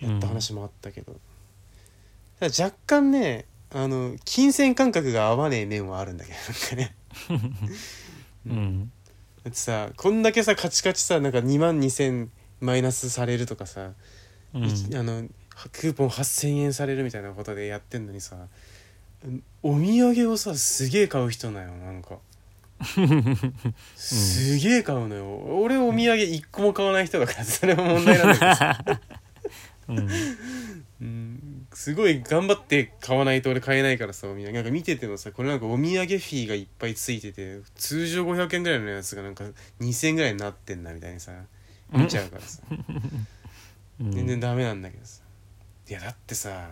[0.00, 1.18] やった話もあったけど、ただ
[2.40, 6.94] 若干ねあの金銭感覚が合わねえ面はあるんだけどなんかね。
[8.46, 8.52] うん。
[8.52, 8.92] うん
[9.42, 12.28] だってさこんだけさカチカチさなんか2万2,000
[12.60, 13.92] マイナスされるとかさ、
[14.54, 14.64] うん。
[14.64, 15.28] いあの
[15.72, 18.36] クーポン8,000円されるみたいなことでやってんのにさ
[19.24, 22.18] うんお土産をさすげえ買う人なよなんか。
[23.94, 25.26] すげえ買うのよ。
[25.60, 28.84] 俺お土産1個も買わない人だからそれも問題なんだけどさ、
[29.88, 30.08] うん。
[31.02, 39.44] うん、すごい頑張って買わないと俺買えないからさお土産なんか見ててもさこれなんかお土産フィーがいっぱいついてて通常500円ぐらいのやつがなんか
[39.80, 41.32] 2,000円ぐらいになってんなみたいにさ
[41.92, 42.62] 見ちゃうからさ。
[44.00, 44.12] うん。
[44.12, 45.22] 全然ダメなんだけどさ。
[45.88, 46.70] いやだってさ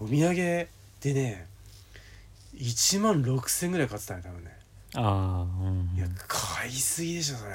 [0.00, 0.68] お土産で
[1.02, 1.46] ね
[2.56, 4.56] 1万6,000円ぐらい買ってたね多分ね。
[4.94, 5.96] ああうん。
[5.96, 7.52] いや買いすぎでしょそれ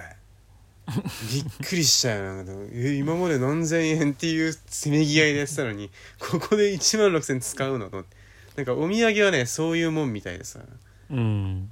[1.32, 2.43] びっくりしたよな。
[2.43, 7.97] んかえ今まで何千円っていうせめぎ合いでやってたのにここで1万6,000使うのと。
[7.97, 8.15] 思って
[8.56, 10.60] なんかお土産はねそういうもんみたいでさ。
[11.10, 11.71] うん。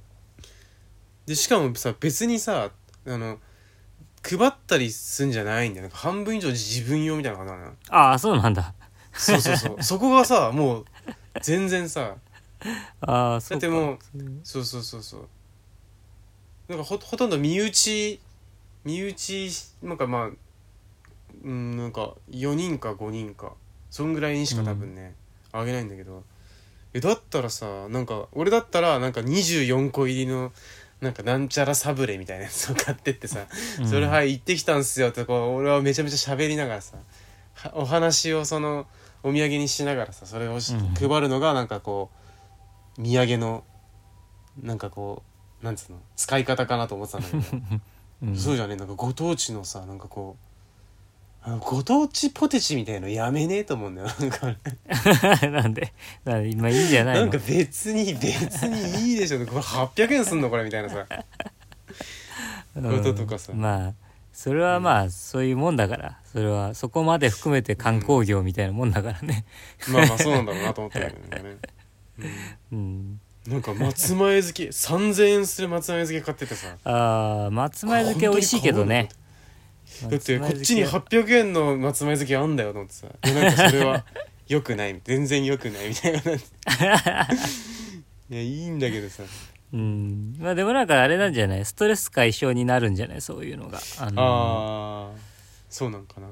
[1.26, 2.70] でしかもさ別にさ
[3.06, 3.38] あの
[4.22, 5.82] 配ったりすんじゃないんだよ。
[5.82, 8.74] なんか半分以上自分用みたいなのかなああそうなんだ。
[9.12, 9.76] そうそうそう。
[9.84, 10.84] そこがさもう
[11.42, 12.16] 全然さ。
[13.00, 13.66] ああそうか。
[13.66, 13.98] だってもう
[14.44, 15.28] そうそうそうそう。
[16.68, 18.20] なんかほほとんど身内
[18.88, 19.50] 身内
[19.82, 20.30] なんかまあ
[21.44, 23.52] うんなんか4人か5人か
[23.90, 25.14] そんぐらいにしか多分ね、
[25.52, 26.24] あげないんだけど。
[26.94, 30.52] えだったらさなんか俺だったらなんか24個入りの
[31.02, 33.46] なんかなんちゃらサブレみたいなやつを買ってってさ
[33.84, 36.96] 「それはい行ってきたんすよ」ってこう俺はめちゃめちゃ喋りながらさ
[37.52, 38.86] はお話をその
[39.22, 40.94] お土産にしながらさそれをしうん。
[40.94, 42.10] 配るのがなんかこ
[42.98, 43.64] う土産の
[44.62, 45.22] なんかこ
[45.62, 47.62] うなんつうの使い方かなと思ってたんだけど、
[48.22, 48.36] うん。
[48.36, 50.36] そうじゃねなんかご当地のさなんかこ
[51.46, 54.08] うご当地ポテチみたいのやめねえと思うんだよ。
[54.20, 54.56] なんか
[55.48, 55.92] なんで？
[56.24, 56.50] なんで？
[56.50, 57.20] 今いいんじゃないの？
[57.22, 59.38] なんか別に別にいいでしょ。
[59.46, 61.06] これ800円すんのこれみたいなさ。
[62.74, 63.52] こととかさ。
[63.52, 63.94] うんまあ
[64.32, 66.18] それはまあそういうもんだから。
[66.30, 69.44] それはそこまで含めて観光業みたいなもんだからね。
[69.88, 71.56] まあまあそうなんだろうなと思ったけどね、
[72.72, 72.78] うん。
[72.78, 76.76] うんなんか松前漬け 3000円する松前漬け買っててさ。
[76.84, 79.08] ああ松前漬け美味しいけどね。
[80.10, 83.06] だってこっちに松800円の松前漬けあんだよと思ってさ。
[83.22, 84.04] でなんかそれは
[84.48, 85.00] 良くない。
[85.04, 86.20] 全然良くないみたいな
[88.30, 89.22] いやいいんだけどさ。
[89.72, 90.36] うん。
[90.38, 91.64] まあでもなんかあれなんじゃない？
[91.64, 93.20] ストレス解消になるんじゃない？
[93.22, 93.78] そういうのが。
[93.98, 95.18] あのあー
[95.70, 96.26] そうなんかな。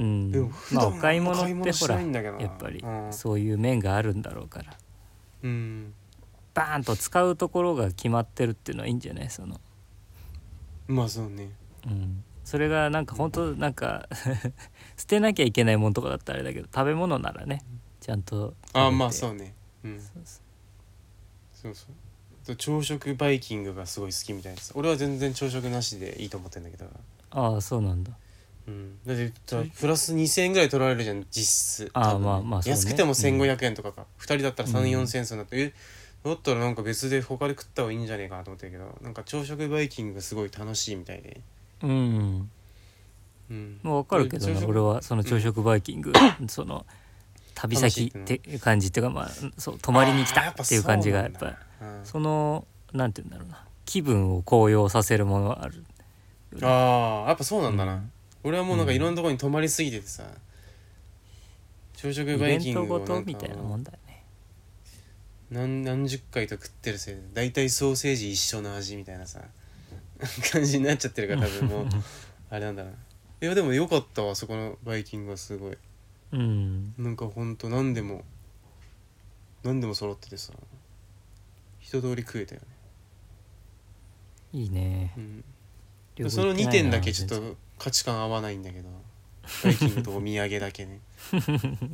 [0.00, 0.32] うん。
[0.32, 3.12] でも普まあ段お買い物ってほらやっぱりうん。
[3.12, 4.72] そういう面があるんだろうから。
[5.42, 5.92] うん
[6.54, 9.30] バーンと使うところが決まってるっていうのはいいんじゃない？
[9.30, 9.60] その。
[10.86, 11.50] まあそうね。
[11.86, 12.24] うん。
[12.44, 14.06] それがなんか本当なんか
[14.96, 17.64] 捨てなきゃいけないもんとかだったらあれだけど食べ物ならね
[18.00, 19.54] ちゃんとあーまあうそうね。
[19.82, 20.00] うん。
[20.00, 21.86] そうそ
[22.50, 22.56] う。
[22.56, 24.72] 朝食バイキングがすごい好きみたいです。
[24.74, 26.86] 俺は全然朝食なしでいいと思ってんだけど。
[27.30, 28.12] ああそうなんだ。
[28.66, 31.90] うん、だってさプラス2,000円ぐらい取られるじゃん実質。
[31.94, 32.76] あー多分まあまあそうね。
[32.78, 35.72] 安くても1,500円とかか、2人だったら3 4 0 0円するんだって、え
[36.30, 41.40] だったらなんか別で他で食った方がいいんじゃねえかなと思ったけどなんか朝食バイキングがすごい楽しいみたいで。
[41.82, 42.50] うん。
[43.50, 43.80] うん。
[43.82, 46.12] もう分かるけどな俺はその朝食バイキング、
[46.48, 46.86] その
[47.54, 51.56] 旅先って感じっていうかまあそう泊まりに来たっていう感じがやっぱうん。
[52.04, 53.64] そのなんて言うんだろうな。
[53.84, 55.84] 気分を高揚させるものがある。
[56.62, 58.12] ああやっぱそうなんだな、うん。
[58.44, 60.24] 俺はもうなんかいろんなところに泊まりすぎててさ。
[61.96, 64.03] 朝食イバイキングをみたいなもんだよね
[65.50, 69.42] 何何十回と食ってるせいで大体ソーセージ一緒の味みたいなさ
[70.52, 71.88] 感じになっちゃってるから多分もう。
[72.50, 72.90] あれなんだな。
[72.90, 72.94] い
[73.46, 75.78] やでもよかったわそこのバイキングはすごい。
[76.32, 76.94] うん。
[76.96, 78.24] なんかほんと何でも
[79.64, 80.52] 何でも揃っててさ
[81.80, 82.66] 一通り食えたよね、
[84.52, 85.12] いいね。
[85.16, 85.20] う
[86.26, 88.88] ん、その2行ってないな点だけちょっと価値観合わないんだけど
[89.62, 91.00] バイキングとお土産だけね、
[91.32, 91.36] う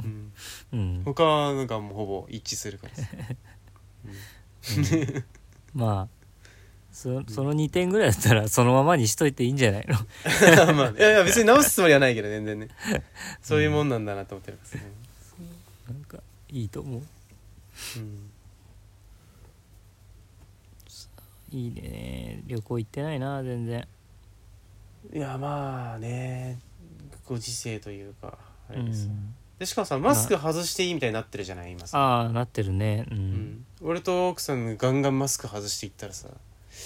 [0.06, 0.32] ん、
[0.72, 1.02] うん。
[1.04, 3.06] 他はなんかもうほぼ一致するからさ、
[5.74, 6.20] まあ
[6.92, 9.96] そその2点ぐらいだったらそのままにしといていいんじゃないの？
[10.68, 12.68] う んまあ、いやいや別に直すつもりはないけど全然ね。
[13.40, 14.92] そういうもんなんだなと思ってるからね、
[15.88, 17.02] なんかいいと思う。
[17.96, 18.30] うん。
[21.52, 22.42] いいね。
[22.46, 23.86] 旅行行ってないな全然。
[25.12, 26.58] いやまあね
[27.30, 28.36] ご時世というか
[28.68, 29.34] あうれです、ん。
[29.58, 33.06] でしかもさマスク外していいみたいになってるじゃない今さ、ああなってるね。
[33.10, 33.20] ううん。
[33.20, 36.28] ん、俺と奥さんがガンガンマスク外していったらさ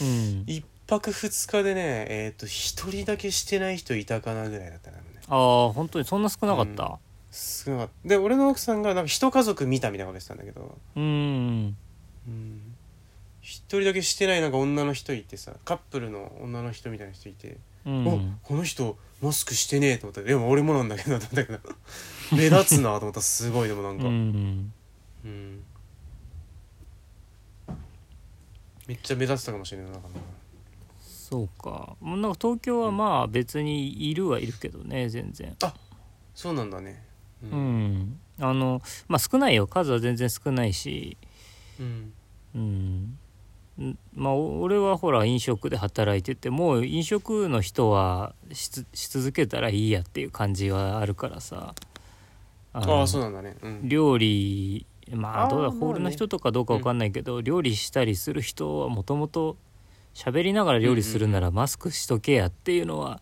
[0.00, 0.44] うん。
[0.46, 5.08] 一泊二日でねえっ、と一人だけしてない人いたかなぐらいだったからね。
[5.28, 5.36] あ
[5.70, 6.98] あ本当にそんな少なかった？
[7.32, 8.08] 少なかった。
[8.08, 10.76] で俺の奥さんがなんか一家族見たみたいなこと言ってたんだけど。
[10.96, 11.76] うん。
[12.28, 12.60] うん。
[13.40, 20.22] 一人だけしてないなんか女の人いてさカップルの女の人みたいな人いて、うおんこの人マスクしてねえと思った。
[20.22, 21.18] でも俺もなんだけど
[22.32, 24.72] 目立つなと思ったすごいでもなんか、うん。
[25.24, 25.64] うん。
[28.86, 30.08] めっちゃ目立ってたかもしれないなんか。
[30.08, 30.14] な
[31.00, 31.96] そうか。
[32.00, 35.56] もうなんか東京はまあ別にいるはいるけどね全然。
[36.34, 37.02] そうなんだね。
[37.42, 38.20] ううん。
[38.38, 39.66] あのまあ少ないよ。
[39.66, 41.16] 数は全然少ないし。
[41.80, 42.12] うん。
[42.54, 42.60] うん
[43.04, 43.18] ん
[44.14, 48.70] まあお俺はほら飲食で働いててもう飲食の人はし
[49.08, 51.74] 続けたらいいやっていう感じはあるからさ。
[52.72, 53.56] あああそうなんだね。
[53.62, 53.88] うん。
[53.88, 59.56] 料理まあどうだホールの人とかどうかわかんないけど、料理したりする人はもともと
[60.14, 63.20] 喋りながら料理するならマスクしとけやっていうのは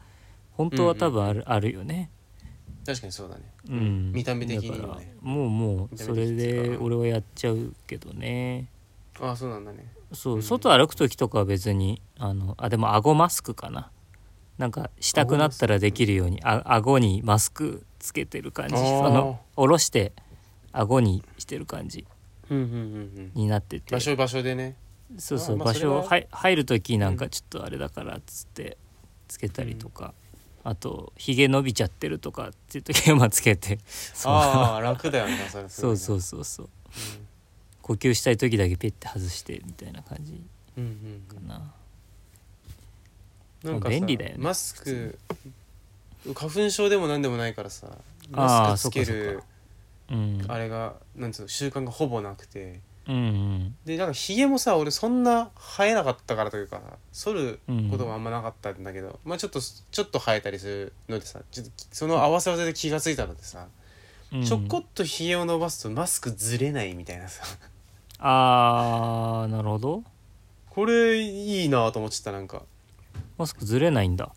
[0.53, 2.11] 本当は多分ある,、あるよね。
[2.87, 3.43] 確かにそうだね。
[3.69, 8.69] うん、見た目的にだからもねもうもうそれで俺はやっちゃうけどね。
[9.21, 10.43] ああそうなんだねそう、うん。
[10.43, 13.91] 外歩く時とかは別にあのあでも顎マスクかな。
[14.59, 18.77] なんかしたくなったらできるようにあ顎にマスクつけてる感じ。
[18.77, 20.13] その下ろして
[20.73, 22.07] 顎にしてる感じ。
[22.51, 22.79] うんうんうんう
[23.23, 23.31] ん。
[23.35, 23.93] になってて。
[23.93, 24.77] 場所場所でね。
[25.19, 28.79] そうそうあまあ場所ははい入る時なんかちょっとあれだからっつって
[29.29, 30.15] つけたりとか、
[30.65, 33.79] あとひげ伸びちゃってるとかっていう時はまあつけて。
[33.87, 35.99] そうああ楽だよねそれそいうね。
[35.99, 36.69] そうそうそう
[37.83, 40.41] 呼吸したい時だけペッて外してみたいな感じ
[40.79, 40.93] うんうんう
[41.37, 41.49] ん。
[41.49, 41.73] かな
[43.65, 45.19] なんかさ便利だよねマスク。
[46.35, 47.89] 花粉症でも何でもないからさ
[48.31, 49.43] マスクつける
[50.49, 52.81] あれがなんつうの習慣がほぼなくて。
[53.09, 53.75] うんうん。
[53.85, 57.59] でなんかひげもさ俺そんな生えなかったからというか剃る
[57.91, 63.67] こともあんまなかったんだけど、まあちょっとちょっと生えたりするのでさちょっとその合わせ技で気がついたのでさ、
[64.33, 64.45] うん。
[64.45, 67.43] ちょこっとひげを伸ばすとマスクずれないみたいなさ
[68.25, 70.05] あーなるほど。
[70.71, 72.63] これいいなと思っちゃったなんか。
[73.37, 74.33] マスクずれないんだ。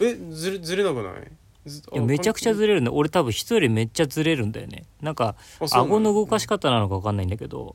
[0.00, 1.32] えずれずれなくない？
[1.64, 2.90] ずいやめちゃくちゃずれれるね。
[2.92, 4.84] 俺多分人よりめっちゃずれるんだよね。
[5.00, 5.34] なんか
[5.72, 7.74] 顎の動かし方なのか分かんないんだけど。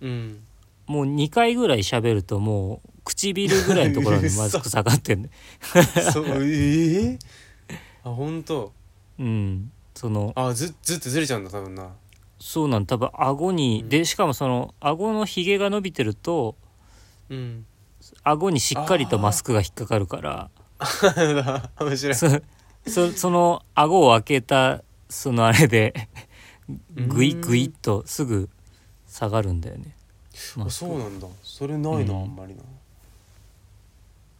[0.00, 0.40] うん。
[0.86, 5.30] もう2回ぐらい喋るともう唇ぐらいのところに マスク下がってんね
[6.12, 7.18] そうええ
[8.04, 8.72] あ本当。
[9.18, 9.70] うん。
[9.94, 11.90] そのあずずってずれちゃうんだ多分な
[12.44, 13.88] そうなん多分顎に、うん。
[13.88, 16.56] でしかもその顎のひげが伸びてると
[17.30, 17.64] うん。
[18.24, 20.50] 顎にしっかりとマスクが引っかかるから。
[21.78, 22.14] 面白い。
[22.16, 22.26] そ
[22.84, 26.08] そその顎を開けたそのあれで
[26.96, 28.50] グイグイっとすぐ
[29.06, 29.94] 下がるんだよね。
[30.56, 31.28] マあそうなんだ。
[31.44, 32.22] それないな、うん。
[32.22, 32.62] あんまりな。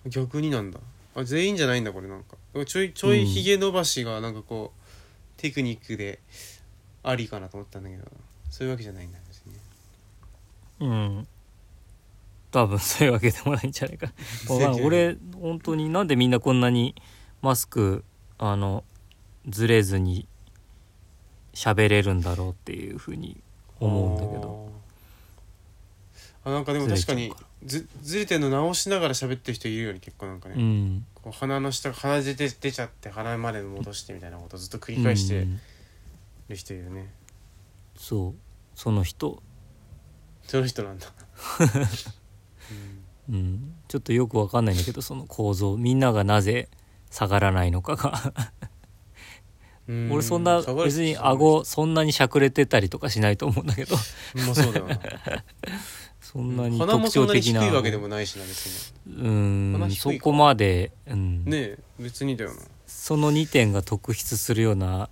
[0.07, 0.81] 逆になんだ。
[1.15, 2.37] あ全員じゃないんだこれなんか。
[2.67, 6.19] ちょいちょいひげ伸ばしがなんかこう、テクニックで
[7.03, 8.05] ありかなと思ったんだけど
[8.51, 9.59] そういうわけじゃないんだ別にね。
[10.81, 11.29] うん。
[12.51, 14.13] 多分そういうわけでもないんじゃないか。
[14.85, 16.95] 俺本当になんでみんなこんなに
[17.41, 18.05] マスク
[18.39, 18.85] あの
[19.49, 20.29] ずれずに
[21.55, 23.41] 喋れるんだろうっていうふうに
[23.81, 24.71] 思うんだけど。
[26.45, 27.33] あなんかでも確かに
[27.65, 31.07] ずずれてんの直しながら喋ってる人いるよね結構なんかね、うん。
[31.15, 35.61] こう鼻の下鼻出て出ちゃって鼻まで戻してみたいなことをずっと繰り返してうん
[36.49, 37.13] る人いるね、
[37.97, 38.35] そう。
[38.75, 39.43] その人。
[40.43, 41.07] その人なんだ、
[43.31, 43.75] うん。
[43.89, 45.77] ちょっとよくわかんないんだけどその構造。
[45.77, 46.69] みんながなぜ
[47.11, 48.33] 下がらないのかが。
[49.89, 50.13] うん。
[50.13, 53.97] 俺そんな別に顎そんなにしゃくれてたりとかしないと思うんだけど。
[54.35, 55.01] まあそうだよな。
[56.21, 59.91] そんなに鼻も特そんなに低徴的ないわけでもないしな別うん。
[59.91, 61.45] そこまで、うん。
[61.45, 62.61] にねえ別にだよな。
[62.87, 65.11] その2点が特筆するような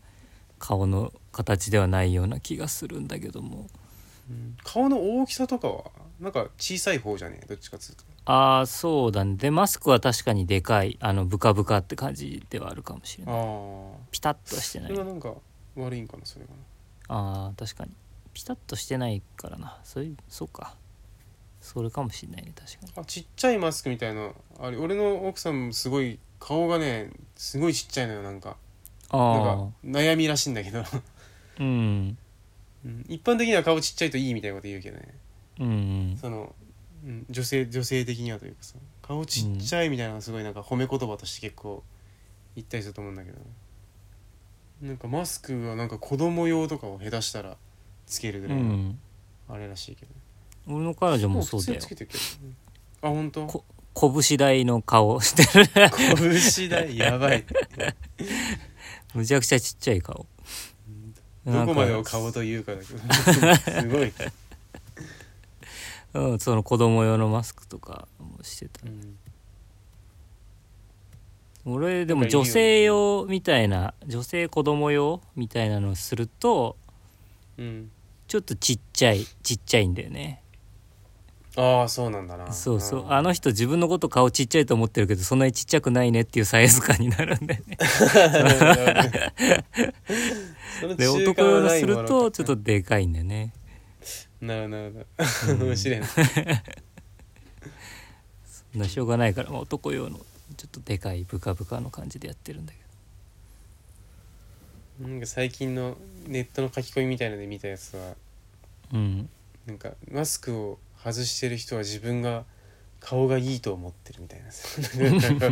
[0.58, 3.66] 顔の形ではないような気がするんだけども。
[4.62, 7.46] 顔の大きさとかはなんか小さい方じゃねえ？
[7.46, 8.04] どっちかっつうと。
[8.26, 9.34] ああそうだね。
[9.36, 10.96] でマスクは確かにでかい。
[11.00, 13.34] あのブカブカって感じではあるかもしれない。
[13.34, 13.42] ああ
[14.12, 14.88] ピタッとはしてない。
[14.88, 15.34] それはなんか
[15.74, 16.50] 悪いんかなそれが
[17.08, 17.90] あー確かに。
[18.32, 19.78] ピタッとしてないからな。
[19.82, 20.76] そういうそうか。
[21.60, 22.92] それかもしれないね確かに。
[22.96, 28.56] あちっちゃいマスクみたいなあれ俺の奥さんもすごい顔がねすごいちっちゃいのよなんか。
[29.12, 30.84] なんあか悩みらしいんだけど、あ
[31.60, 32.18] うん。
[32.84, 33.04] うん。
[33.08, 35.14] 一般的には顔ちっちゃいといいみたいなこと言うけどね。
[35.60, 36.54] うんその、
[37.04, 38.76] うん、女性女性的にはというかさ。
[39.02, 41.82] 顔ちっちゃいみたいなのがすごいなんか褒め言葉として結構
[42.56, 43.38] 言ったりすると思うんだけど。
[44.82, 47.56] なんかマスクはなんか子供用とかを下手したら
[48.06, 48.98] つけるぐうらいのん。
[49.48, 50.12] あれらしいけど、
[50.68, 51.80] 俺の彼女もそうだよ。
[51.80, 52.56] 普通につけてるけど、うん
[53.02, 53.46] あ本当？
[53.46, 55.68] こ拳大の顔してる。
[56.48, 57.44] 拳だやばい
[59.14, 60.26] むちゃくちゃちっちゃい顔
[61.52, 62.98] どこまでを顔というかだけど
[63.82, 64.12] すごい、
[66.14, 69.16] うん、その子供用のマスクとかもしてたうん。
[71.66, 76.76] 俺でも女性用みたいな女性子供用みたいなのをすると
[77.60, 77.90] うん、
[78.26, 80.42] ちょっとちっちゃいちっちゃいんだよね
[81.56, 82.52] ああそうなんだな。
[82.52, 83.00] そうそう。
[83.02, 83.12] うん。
[83.12, 87.76] あの人自分のこと顔ちっちゃいと思ってるけどそんなにちっちゃくないねっていうサイズ感になるんだよね。
[90.96, 93.52] で中男間用のするとちょっとでかいんだよね。
[94.40, 95.06] なるほどなる
[95.66, 96.06] 面白いな。
[96.06, 96.20] そ
[98.78, 100.20] んなしょうがないから、まあ、男用の
[100.56, 102.78] ちょっとでかいブカブカの感じでやってるんだけ
[105.02, 105.96] なんか最近の
[106.26, 108.14] ネットの書き込みみたいので見たやつは
[108.92, 109.28] どうん。
[109.66, 112.44] なんかマスクを外してる人は自分が
[113.00, 114.50] 顔がいいと思ってるみたいな。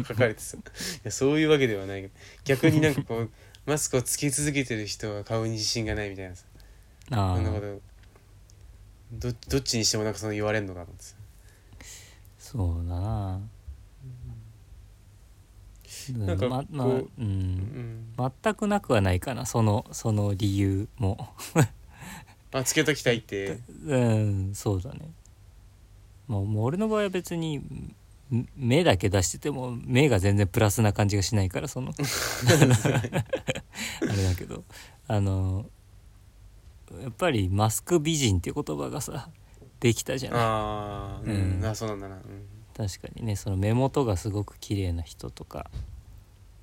[0.05, 0.61] 書かれてさい
[1.05, 2.03] やそういうわけではない。
[2.03, 3.31] けど逆になんかこう
[3.67, 6.45] マスクをつけ続けてる人は顔に自信がないみたいなさ。
[7.11, 7.81] ああそんなこと
[9.13, 11.15] どどっちにしてもなんかその言われんのかと思ってさ。
[12.39, 13.41] そうだな。
[16.27, 16.39] なん。
[16.39, 17.27] かままあこうううん。
[17.27, 18.15] ん。
[18.43, 19.47] 全くなくはないかな。
[19.47, 21.33] そのその理由も。
[22.53, 23.59] あつけときたいって。
[23.87, 25.11] うんそうだね
[26.29, 27.95] もうもう俺の場合は別にん
[28.57, 31.93] 目だけ出してても目が全然プラスな感じがしないからその。
[31.97, 32.03] あ
[34.05, 34.65] れだけど。
[35.07, 35.67] あの
[37.03, 39.31] やっぱりマスク美人っていう言葉がさ
[39.81, 40.41] できたじゃない。
[40.41, 41.65] ああうん、うん。
[41.65, 42.23] あそうなんだな、うん、
[42.77, 45.71] 確かにねその目元がすごく綺麗な人とか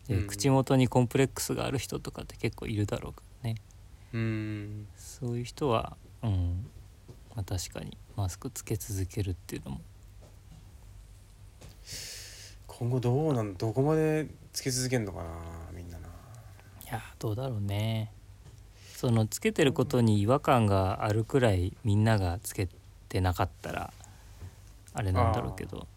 [0.07, 0.27] で、うん。
[0.27, 3.55] 口元にコンプレックスがある人とかって結構いるだろうからね。
[4.13, 4.87] うん。
[4.95, 6.65] そういう人はうん、
[7.35, 9.81] まあ、確かにマスクつけ続けるっていうのも。
[12.67, 15.29] 今後どうなんどこまでつけ続けんのかな
[15.73, 16.07] みんなな。
[16.07, 16.11] い
[16.87, 18.11] やどうだろうね。
[18.95, 22.69] そのつけてることに違和感があるくらいみんながつけ
[23.09, 23.93] てなかったら
[24.93, 25.87] あれなんだろうけど。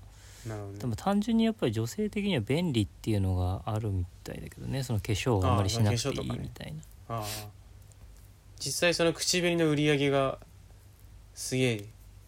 [0.47, 0.79] なるほどね。
[0.79, 4.83] でも単純にやっぱり女性的には便利っていうのがあるみたいだけどね。
[4.83, 6.75] その化粧をあんまりしなくていいみたい
[7.09, 7.17] な。
[7.17, 7.25] ああ
[8.61, 10.39] 実際その口紅の売り上げが
[11.39, 11.85] すげえ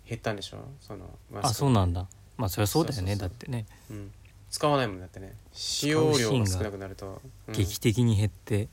[0.08, 0.58] 減ったんでしょ？
[0.80, 1.48] そのマスク。
[1.48, 2.06] あそうなんだ。
[2.36, 3.28] まあそりゃそうだよねそうそうそう。
[3.28, 4.12] だってね、うん、
[4.50, 5.34] 使わないもんだってね。
[5.52, 8.68] 使用量が少なくなると、うん、劇的に減って。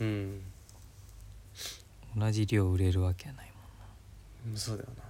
[0.00, 0.42] うん。
[2.16, 3.52] 同じ量売れるわけはない
[4.50, 5.04] うんそうだよな、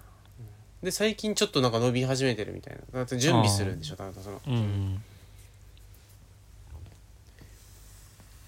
[0.82, 0.84] うん。
[0.84, 2.98] で最近ちょっとなんか伸び始めてるみたいな。
[3.00, 4.56] だって準備するんでしょ多分その、もん。
[4.56, 5.02] うん、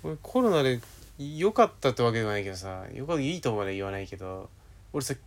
[0.02, 0.78] 俺コロナで
[1.18, 4.50] 良かったってわけではないけどさよかいいとまで言わないけど
[4.92, 5.24] 俺さ結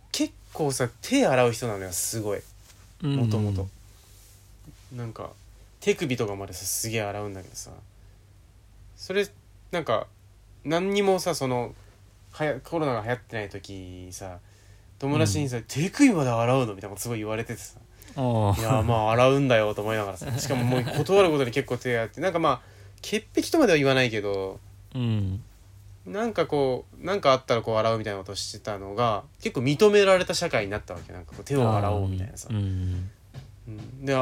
[0.52, 2.40] 構さ手洗う人なのよすごい。
[3.02, 3.16] うん。
[3.16, 3.68] もともと
[4.94, 5.30] なんか
[5.80, 7.70] 手首とかまでさすげえ洗うんだけどさ。
[8.96, 9.26] それ
[9.70, 10.06] なんか
[10.64, 11.74] 何にもさその
[12.32, 14.38] はやコロナが流行ってない時さ
[14.98, 17.78] 友達にさ、手首まで洗うのみたいなことすごい言われててさ。
[18.16, 20.26] あいやまあ洗うんだよと思いながらさ。
[20.38, 22.20] しかももう断ることに結構手洗って。
[22.20, 22.60] なんかまあ
[23.00, 24.58] 潔癖とまでは言わないけど。
[24.94, 25.42] うん
[26.08, 31.12] なんかこうなんかあったらこう洗うみたいなことをしてたのが結構認められた社会になったわけ。
[31.12, 32.48] なんかこう手を洗おうみたいなさ。
[32.50, 33.10] う、んうん
[34.04, 34.16] で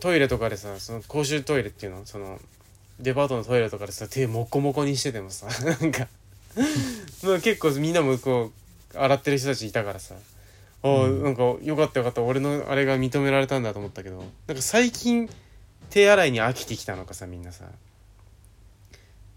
[0.00, 2.38] トイレとかでさその公衆トイレっていうのその
[3.00, 6.08] デパートのトイレとかでさ手モコモコにしててもさ なんか
[7.22, 8.50] まあ結構みんなもこ
[8.94, 10.14] う洗ってる人たちいたからさ
[10.82, 15.28] ああ、うんなんかよかったよかった俺のあれが認められたんだと思ったけどなんか最近
[15.90, 17.66] 手洗いに飽きてきたのかさみんなさ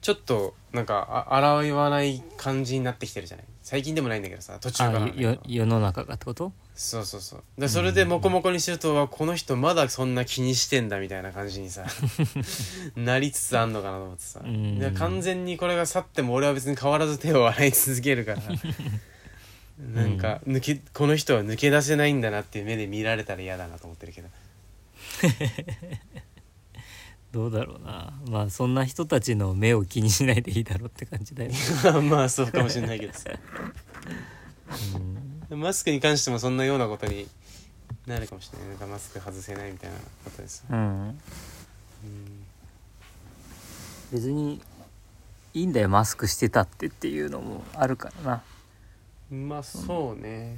[0.02, 3.46] ちょっとなんかあ洗わない感じになってきてるじゃない？
[3.62, 4.92] 最近でもないんだけどさ途中から。
[4.92, 6.52] なあんだけどよ世の中がってこと？
[6.74, 7.44] そうそうそう。
[7.62, 11.86] でそれでモコモコにしてると、わこの人まだそんな気にしてんだみたいな感じにさ
[12.96, 14.80] なりつつあんのかなと思ってさ、うん。
[14.80, 18.42] で完全にこれが去っても俺は別に変わらず手を洗い続けるから。
[19.94, 24.28] なんか抜けこの人は抜け出せないんだなっていう目で見られたら嫌だなと思ってるけど
[27.32, 28.14] どうだろうな。
[28.30, 31.52] まあそんな人たちの目を気にしないでいいだろうって感じだよ、
[32.04, 33.30] まあそうかもしれないけどさ。
[35.50, 35.60] うん。
[35.60, 37.28] マスクに関してもそんなようなことに
[38.06, 41.20] なるかもしれないなんかマスク外せないみたいなことです、うん、うん。
[44.12, 44.62] 別に
[45.54, 48.42] いいんだよマスクしてたってっていうのもあるから
[49.32, 49.38] な。
[49.38, 50.58] まあそうね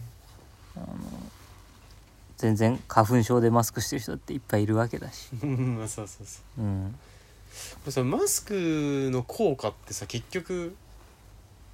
[2.43, 6.61] 全然花粉症でマスクしてる人っていっぱいいるわけだし、 まあそうそうそう。
[6.61, 6.95] うん、
[7.75, 10.75] これさマスクの効果ってさ結局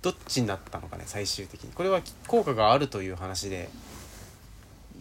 [0.03, 1.72] どっちになったのかね最終的に。
[1.74, 3.67] これは効果があるという話で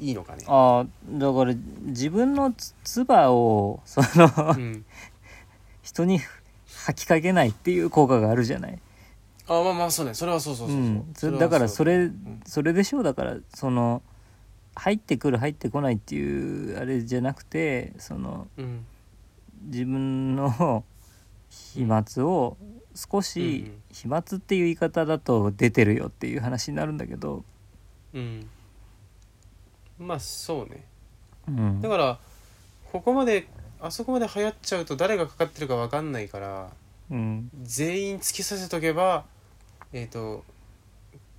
[0.00, 0.44] いいのかね。
[0.46, 4.86] ああだから自分のつ唾をそのうん。
[5.82, 6.20] 人に
[6.86, 8.78] 吐きかけないっていう効果があるじゃない、
[9.46, 10.14] あまあまあそうね。
[10.14, 12.40] それはそうそうそうう、ん、それはだからそれん。
[12.46, 13.02] それでしょう。
[13.02, 14.00] だからその
[14.78, 18.86] 入ってくる入ってこないっていうあれじゃなくてそのうん。
[19.64, 20.84] 自分の
[21.50, 22.56] 飛沫を
[22.94, 23.22] 少うん。
[23.22, 27.44] し飛沫っていう言い方だと出てるよっていう話になるんだけど、
[28.14, 28.46] うん。
[29.98, 30.84] まあそうね。
[31.48, 31.80] うん。
[31.80, 32.18] だから
[32.92, 33.48] ここまで
[33.80, 36.70] あそこまで流行っちゃうと誰がかかってるか分かんないから
[37.10, 37.50] うん。
[37.62, 39.24] 全員つけさせとけば
[39.92, 40.44] えっ、と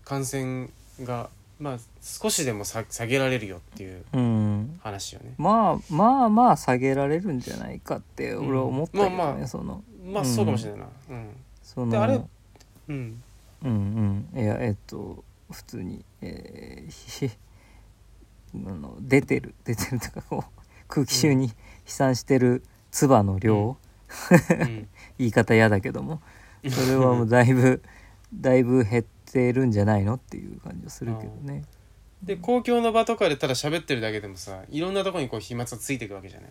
[0.04, 0.70] 感染
[1.02, 1.30] が
[1.60, 5.34] まあ少しでもさ下げられるよっていううん、話よね。
[5.38, 9.48] まあまあまあ下げられるんじゃないかって俺は思ったけどね、うんまあまあ。
[9.48, 9.84] その。
[10.06, 10.86] まあそうかもしれないな。
[11.10, 11.28] うん。
[11.62, 11.92] その。
[11.92, 12.22] であれ
[12.88, 13.24] うん。
[13.64, 14.42] うんうん。
[14.42, 17.30] いやえっと普通にえー
[18.54, 19.54] の出てる。
[19.66, 21.50] 出てるとかこう空気中に
[21.84, 23.76] 飛散してる唾の量、
[24.50, 24.88] うん。
[25.18, 26.22] 言い方嫌だけども。
[26.70, 27.82] それはもうだいぶ
[28.34, 29.19] だいぶ減って
[29.54, 31.64] るんじゃないのっていう感じはするけどね。
[32.24, 36.50] で公共の場とかでただ喋ってるだけでもさいろんなとこにこう飛沫がついていくわけじゃない。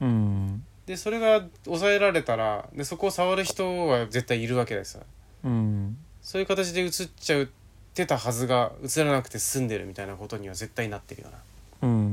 [0.00, 0.64] うん。
[0.86, 5.00] でそれが抑えられたらでそこを触る人は絶対いるわけでさ。
[5.44, 5.96] うん。
[6.20, 7.46] そういう形で映っちゃっ
[7.94, 11.38] てたはずが映らなくて済んでるみたいなことには絶対なってるよな。
[11.82, 12.04] うんうんう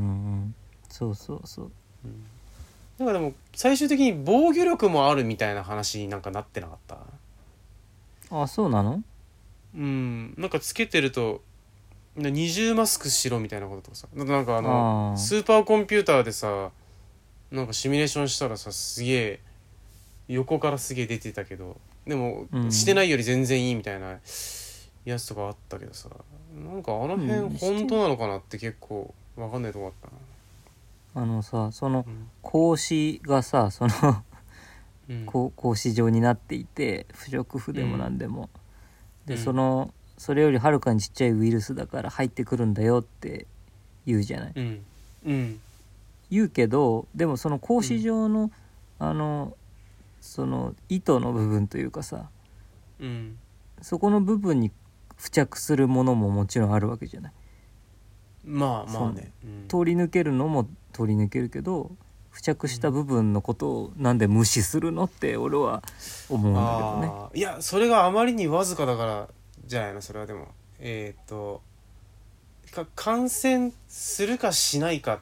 [0.45, 0.55] ん。
[0.89, 1.71] そうそうそう。
[2.99, 6.97] なんかでも最終的に防御力もあるみたいな話になんかなってなかった？
[8.29, 9.03] あそうなの？
[9.75, 10.33] うん。
[10.37, 11.41] なんかつけてると
[12.15, 15.17] な二重マスクしろみたいなこととかさなんかなんかあのあー。
[15.17, 16.71] スーパーコンピューターでさ
[17.51, 19.39] なんかシミュレーションしたらさすげえ
[20.27, 22.71] 横からすげえ出てたけどでも、うん。
[22.71, 24.19] してないより全然いいみたいな
[25.05, 26.09] やつとかあったけどさ
[26.55, 27.27] なんかあのうん。
[27.27, 31.23] 辺本当なのかなって結構わかんないとこあったな。
[31.23, 32.29] あのさそのうん。
[32.43, 33.93] 格子がさその
[35.09, 35.25] うん。
[35.25, 38.49] こう格子状になっていて不織布でも何でも、
[39.25, 39.39] でうん。
[39.39, 43.47] そのそれよりはるかにちっちゃいウイルスだから入ってくるんだよって
[44.05, 44.53] 言うじゃない。
[44.55, 44.85] うん。
[45.25, 45.59] うん。
[46.29, 48.51] 言うけどでもその格子状の、
[48.99, 49.55] あの
[50.21, 52.29] その糸の部分というかさ
[52.99, 53.37] うん。
[53.81, 54.71] そこの部分に
[55.17, 57.33] 付着するものももちろんあるわけじゃない。
[58.45, 59.67] まあまあね、うん。
[59.67, 61.91] 通り抜けるのも通り抜けるけど
[62.33, 65.83] 付着した部分のことをなんで無視するのって俺は
[66.29, 67.39] 思うんだけどね。
[67.39, 69.27] いやそれがあまりにわずかだから
[69.65, 70.47] じゃないのそれはでも。
[70.79, 71.61] えっ、と
[72.73, 75.21] か感染するかしないか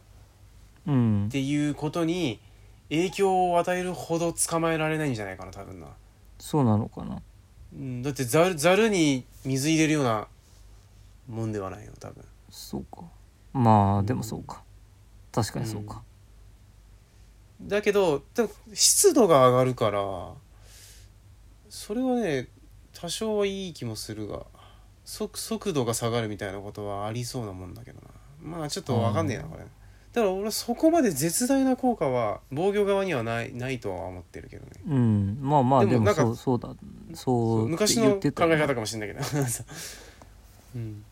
[0.87, 2.39] うんっていうことに
[2.89, 5.87] 影響を与えるほど捕まえられないんじゃないかな多分な、
[6.39, 7.21] そうなのかな。
[7.73, 10.27] うん、だってざるざるに水入れるような
[11.29, 12.23] もんではないよ多分。
[12.49, 13.03] そうか。
[13.53, 14.63] まあでもそうか。
[15.31, 16.03] 確かにそうか
[17.67, 20.31] だけどでも湿度が上がるから
[21.69, 22.47] それはね
[22.93, 24.45] 多少はいい気もするが
[25.05, 28.57] 速速度が下がるみたいなことはありそうなもんだけどな。
[28.57, 29.63] まあちょっと分かんねえなこれ。
[29.63, 34.71] だから俺はそこまで絶大な効果は防御側にはないないとは思ってるけどね。
[34.87, 35.37] うん。
[35.41, 36.75] まあまあでもなんかそうそうだ
[37.13, 39.25] そう昔の考え方かもしれないけど。
[40.75, 41.03] うん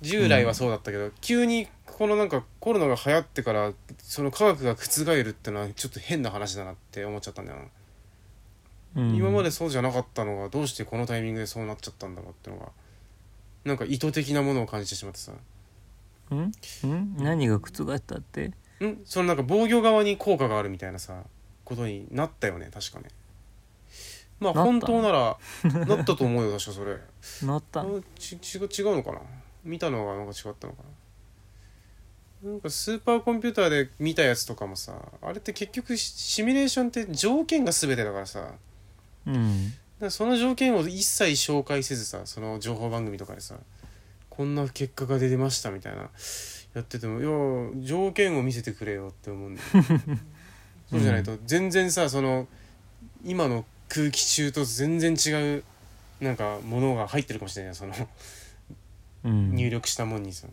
[0.00, 7.58] 従来はそうだったけど、急にこのなんかコロナが流行ってからその科学が覆るってのはちょっと変な話だなって思っちゃったんだよ
[8.94, 9.14] な、うん。
[9.14, 12.70] 今までそうじゃなかったのがどうしてこのタイミングでそうなっちゃったんだろうってのが
[13.64, 15.32] なんか意図的なものを感じてしまってさ。
[16.30, 16.52] うん？
[16.84, 17.16] うん？
[17.18, 18.52] 何が覆ったって？
[18.80, 18.98] ん？
[19.04, 21.22] そのなんか防御側に効果があるみたいなさ
[21.64, 23.08] ことになったよね確かね。
[24.40, 25.36] まあ本当なら
[25.86, 26.98] なったと思うよ確かそれ。
[27.46, 27.82] なった。
[27.82, 27.88] 違う
[28.96, 29.20] のかな？
[29.64, 30.82] 見たのがなんか違ったのか
[32.42, 32.50] な。
[32.50, 38.54] なんかスーパーコンピューターで見たやつとかもさあれって結局シシミュレーションって条件が全てだからさ。
[39.26, 39.72] うん。
[40.00, 43.56] らその条件を一切紹介せずさその情報番組とかでさ
[44.28, 46.10] こんな結果が出てましたみたいな
[46.74, 49.68] やっててもいや条件を見せてくれよって思うんだよ
[50.90, 52.48] そうじゃないと全然さその
[53.24, 55.64] 今の空気中と全然違う
[56.20, 57.94] なんかものが入ってるかもしれないその。
[57.94, 58.06] うん
[59.24, 60.48] 入力したもんにさ。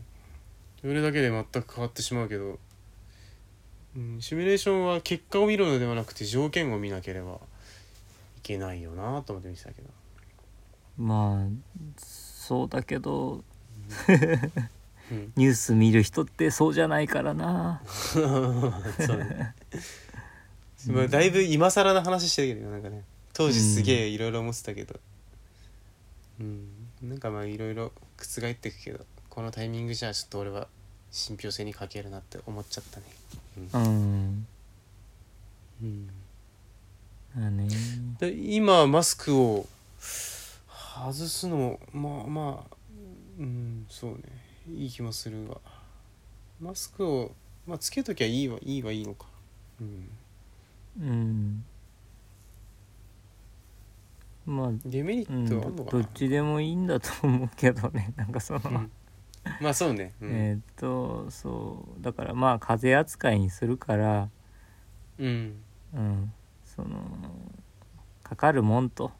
[0.82, 2.57] それだけで全く変わってしまうけど、
[3.97, 7.38] うん、シミュレーションは結果を見るのではなくて条件を見なければい
[8.41, 9.89] けないよなと思って見てたけど。
[10.97, 11.47] まあ
[11.97, 13.43] そうだけど。
[15.11, 15.34] うん。
[15.36, 17.82] ニュース見る人ってそうじゃないからな。
[17.86, 19.55] そうね。
[20.88, 23.03] まあだいぶ今更な話してるけどなんかね。
[23.34, 24.99] 当時すげえいろいろ思ってたけど。
[26.39, 26.70] うん、
[27.01, 27.91] なんかまあいろいろ
[28.26, 30.67] 覆ってくけどこのタイミングじゃちょっと俺は
[31.11, 33.05] 信憑性に欠けるなって思っちゃったね。
[33.74, 34.47] うん。
[35.82, 36.09] うん。
[37.36, 37.67] まあね。
[38.20, 39.65] で今マスクを
[39.99, 42.76] 外すのもまあまあ
[43.39, 44.20] うんそうね。
[44.76, 45.57] いい気もするが
[46.59, 47.32] マスクを、
[47.65, 49.26] まあ、つけときゃいいはいいはいいのか。
[49.82, 50.09] うん。
[51.01, 51.65] うん
[54.50, 58.14] まあデメリうん、ットはあんのかな、どっちでもいいんだと思うけどね。
[58.16, 58.91] なんかその、うん。
[59.60, 60.30] まあそうね、うん。
[60.30, 62.04] えーっとそう。
[62.04, 64.30] だからまあ風邪扱いにするから、
[65.20, 65.56] うん。
[65.93, 66.34] うん、
[66.66, 66.89] その
[68.24, 69.12] かかるもんと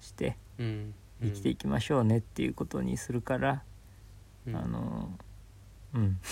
[0.00, 0.94] してうん。
[1.22, 3.62] 生きていきましょうねっていうことにするから、
[4.46, 4.56] うん。
[4.56, 5.10] あの
[5.94, 6.18] うん。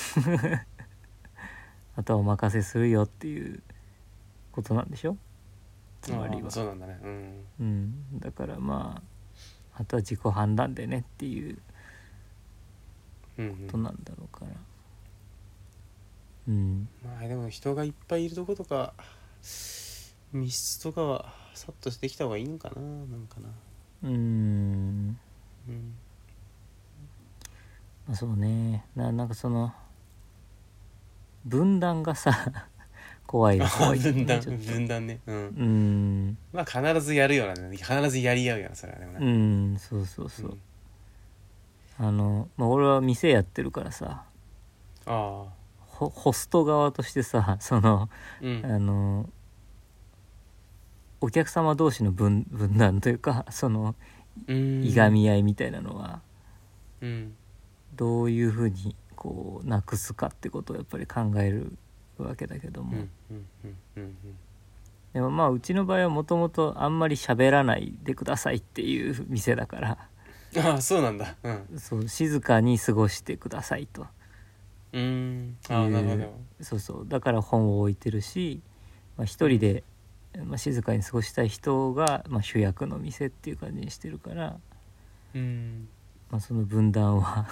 [1.96, 3.62] あとはお任せするよっていう
[4.52, 5.16] ことなんでしょ？
[6.00, 6.50] つまりは。
[6.50, 6.98] そうなんだね。
[7.02, 7.44] うん。
[7.60, 9.02] うん、だからま
[9.74, 11.58] ああとは自己判断でねっていう
[13.38, 14.52] うんことなんだろうから。
[16.48, 16.88] うん。
[17.04, 18.94] まあでも人がいっぱいいるとことか
[20.32, 23.48] 密室とかはさっとしてきた方がいいのかななんかな。
[24.04, 25.18] うん。
[25.68, 25.94] うん。
[28.06, 28.84] まあそうね。
[28.94, 29.72] ななんかその
[31.44, 32.32] 分断がさ
[33.26, 35.20] 怖い怖い分断分断ね。
[35.26, 35.36] うん。
[35.36, 36.38] うん。
[36.52, 40.58] まあ必ずやるようなね必ずやり合うよなそれはでもなうんそうそうそう、
[42.00, 42.06] うん。
[42.06, 44.24] あの、まあ、俺は店やってるからさ。
[45.06, 45.56] ああ。
[45.78, 48.08] ホホスト側としてさその
[48.40, 48.64] うん。
[48.64, 49.28] あの
[51.20, 53.94] お客様同士の分分断というかその
[54.46, 54.84] うん。
[54.84, 56.20] いがみ合いみたいなのは
[57.00, 57.34] うん。
[57.94, 61.76] どういうふうにこうなくすかってことをやっぱり考える
[62.24, 63.06] わけだけども、
[65.12, 69.90] でもまあうちの場合はもともとあんまり喋らないでくださいっていう店だから。
[69.90, 70.16] うん
[70.58, 71.36] ああそうなんだ。
[71.42, 71.78] うん。
[71.78, 74.06] そう静かに過ごしてくださいと。
[74.92, 75.56] うん。
[75.68, 76.40] ああなるほど。
[76.60, 77.04] そうそう。
[77.06, 78.62] だから本を置いてるし、
[79.16, 79.84] まあ、一人で、
[80.44, 84.56] まあ、静かに過ごしたい人が、まあ、主役の店っていう感じにしてるから、
[85.34, 85.88] うん。
[86.30, 87.46] まあ、その分断は。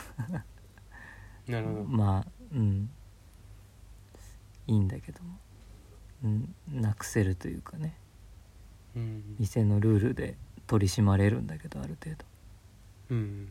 [1.46, 1.84] なるほど。
[1.88, 2.90] まあうん
[4.66, 5.38] いいんだけども、
[6.24, 7.96] うん、なくせるというかね。
[8.96, 9.36] うん。
[9.38, 10.36] 店のルールで
[10.66, 12.24] 取り締まれるんだけどある程度。
[13.10, 13.48] うん。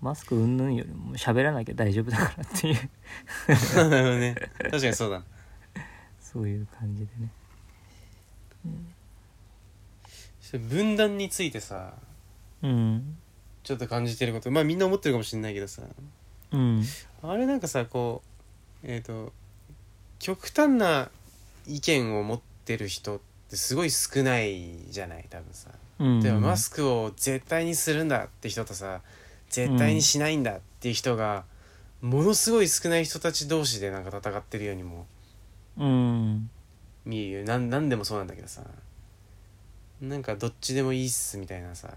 [0.00, 2.74] マスク云々よりも喋らなきゃ大丈夫だからっていう。
[3.88, 4.34] なるほどね。
[4.58, 5.22] 確かにそうだ。
[6.20, 7.30] そういう感じでね。
[10.58, 11.94] 分断についてさ
[12.62, 13.16] うん。
[13.62, 15.82] ちょっと感じてることまあみんな思ってるかもしれないけどさ。
[16.52, 16.84] うん。
[17.22, 18.33] あれなんかさこう
[18.84, 19.32] えっ、と
[20.18, 21.10] 極端な
[21.66, 23.20] 意見を持ってる人っ
[23.50, 25.70] てすごい少ないじゃない多分さ。
[25.98, 26.20] うん。
[26.20, 29.00] でもマスクを絶対にするんだって人とさ
[29.48, 31.44] 絶対にしないんだっていう人が
[32.00, 35.06] ものすごい少ない人たち同士でなんか戦ってるようにも
[35.78, 36.50] うん
[37.04, 38.62] 見えるよなんなんでもそうなんだけどさ。
[40.00, 41.88] なんかどっちでもいいっすみたいなさ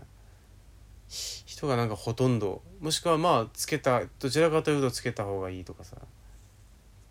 [1.09, 5.97] 人がなんかほとんどもしくはまあつけたどちらかというとつけた方がいいとかさ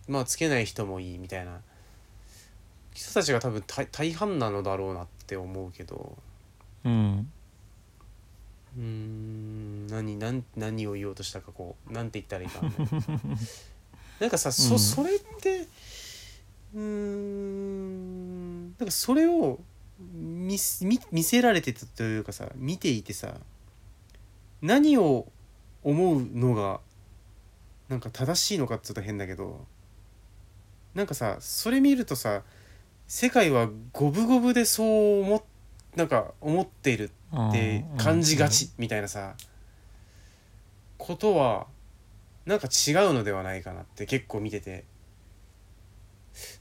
[0.09, 1.61] まあつけない人もいいみたいな。
[2.95, 6.17] 人たちが多分大大半なのだろうなって思うけど。
[6.85, 7.31] うん。
[8.77, 12.61] うーん何何何を言おうとしたかこうなんて言ったらいいか
[14.21, 14.79] なんかさそ,、うん。
[14.79, 15.67] それって
[16.75, 19.61] うーんなんかそれを
[19.99, 20.59] 見
[21.11, 23.35] 見せられてたというかさ見ていてさ
[24.61, 25.27] 何を
[25.83, 26.81] 思うのが
[27.89, 29.65] なんか正しいのかって言うと変だけど
[30.97, 32.43] なんかさそれ見るとさ
[33.07, 35.43] 世界は五分五分でそう思っ
[35.95, 37.11] なんか思っている
[37.51, 39.35] って感じがちみたいなさ
[40.97, 41.67] ことは
[42.47, 44.85] なんか違うのではないかなって結構見てて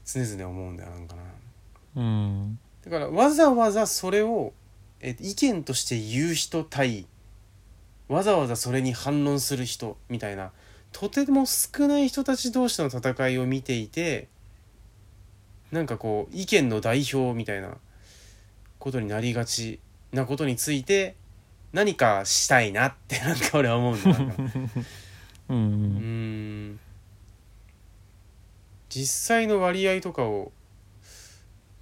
[0.04, 1.22] 常々思うんだよなんかな。
[1.96, 2.58] うん。
[2.84, 4.52] だからわざわざそれを
[5.00, 7.06] え意見として言う人対
[8.08, 10.52] わざわざそれに反論する人みたいな
[10.92, 14.28] とても少ない人たち同士の戦いを見ていて
[15.70, 17.76] なんかこう意見の代表みたいな
[18.78, 19.80] ことになりがち
[20.12, 21.16] なことについて
[21.72, 24.10] 何かしたいなって なんか俺は思うんだ
[25.50, 26.80] うん。
[28.88, 30.52] 実際の割合とかを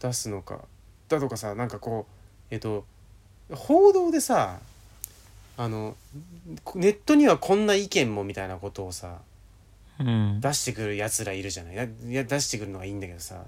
[0.00, 0.64] 出すのか
[1.08, 2.06] だとかさなんかこ
[2.50, 2.84] うえっと
[3.52, 4.58] 報道でさ
[5.56, 5.96] あの
[6.74, 9.18] ネットにはこんな意見もみたいなことをさ
[10.00, 10.40] うん。
[10.40, 11.76] 出してくるやつらいるじゃない？
[11.76, 13.44] やいや出してくるのがいいんだけどさ、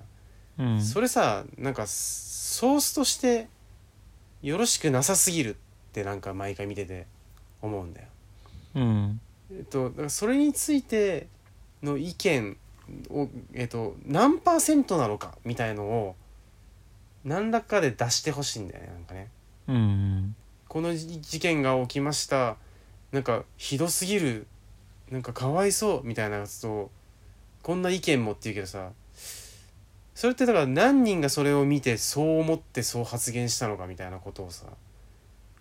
[0.59, 0.81] うん。
[0.81, 3.49] それさなんかソースとして
[4.43, 5.59] よろしくなさすぎるっ
[5.93, 7.07] てなんか毎回見てて
[7.61, 8.07] 思うんだよ。
[8.77, 9.21] うん。
[9.51, 11.27] えっと、だからそれについて
[11.83, 12.57] の意見
[13.11, 16.17] を、えっと、何パーセントなのかみたいのを
[17.25, 19.29] 何らかで出してほしいんだよねなんかね。
[19.69, 20.37] うん
[20.77, 22.57] この事事件が起きました。
[23.11, 24.47] なんかひどすぎる。
[25.11, 26.91] なんかかわいそうみたいなやつと
[27.63, 28.91] こんな意見もって言うけどさ。
[30.15, 34.67] それってだから何人がそれを見てそう思ってそう発言したのかみたいなことをさ。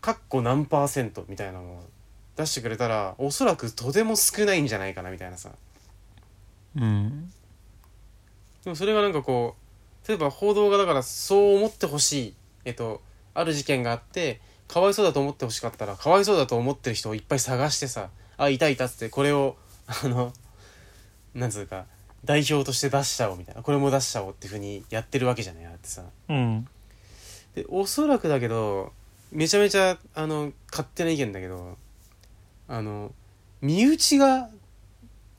[0.02, 1.84] かっこ何パーセントみたいなのを
[2.36, 5.52] 出してくれたらおそらくとても少ないんじゃないかなみたいなさ。
[6.76, 7.32] うん。
[8.66, 9.56] でもそれがなんかこ
[10.06, 12.34] う例えば報道がだからそう思ってほしい
[12.66, 13.02] えっと
[13.34, 19.56] ある事件があってかわいそうだと思ってほしかったらかわいそうだと思ってる人をいっぱい探してさあいたいたっつってこれを
[19.88, 20.34] あの
[21.34, 21.86] なんつうか
[22.24, 26.68] 代表として出しちゃおうみたいなこれも出しちゃおうっていうふうにやってるわけじゃないあってさうん。
[27.54, 28.92] でおそらくだけど
[29.32, 31.78] めちゃめちゃあの勝手な意見だけど
[32.68, 33.14] あの
[33.62, 34.50] 身内が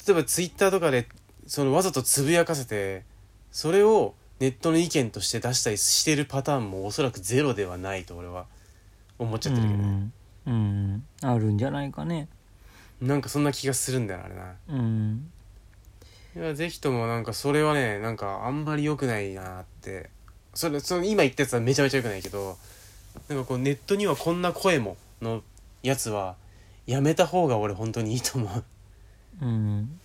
[0.07, 1.09] 例えばツイッターとかで
[1.47, 3.05] そのわざとつぶやかせて
[3.51, 8.47] それをネットの意見として出したりしてるパターンもおそらくゼロではないと俺は
[9.19, 10.11] 思っちゃってるけど、ね。
[10.47, 12.29] うん、うん、あるんじゃないかね。
[13.01, 14.55] なんかそんな気がするんだよなあれな。
[14.69, 15.31] うん。
[16.35, 20.11] いやぜひともなんかそれはねなんかあんまり良くないなって。
[20.55, 22.57] それその今言ったやつはめちゃめちゃ良くないけど
[23.29, 25.43] なんかこうネットにはこんな声もの
[25.83, 26.37] やつは
[26.87, 28.65] やめた方が俺本当にいいと思う。
[29.45, 29.99] うん。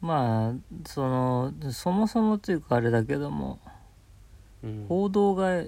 [0.00, 0.52] まあ
[0.86, 3.58] そのそもそもというかあれだけども
[4.62, 4.86] うん。
[4.88, 5.64] 報道が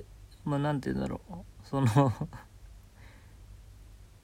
[0.47, 1.35] まあなんて言うんだろう。
[1.65, 2.13] その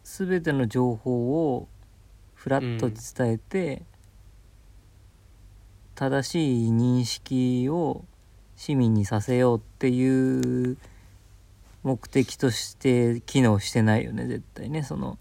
[0.04, 1.68] 全ての情報を
[2.34, 3.82] フラッと伝えて、
[5.94, 8.04] 正しい認識を
[8.56, 10.78] 市民にさせようっていう
[11.82, 14.84] 目的として機能してないよね絶対ね。
[14.84, 15.18] その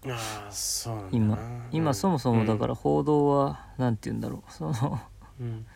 [1.10, 1.38] 今
[1.72, 4.52] 今そもそもだから報道はなんて言うんだろう。
[4.52, 5.00] その
[5.40, 5.66] うん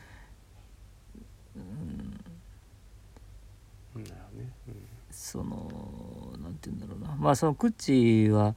[1.57, 2.21] うん
[3.95, 4.07] なる
[4.65, 4.87] ほどね
[5.37, 7.15] そのなんて言うんだろうな。
[7.19, 7.73] まあそのクッ
[8.27, 8.55] チは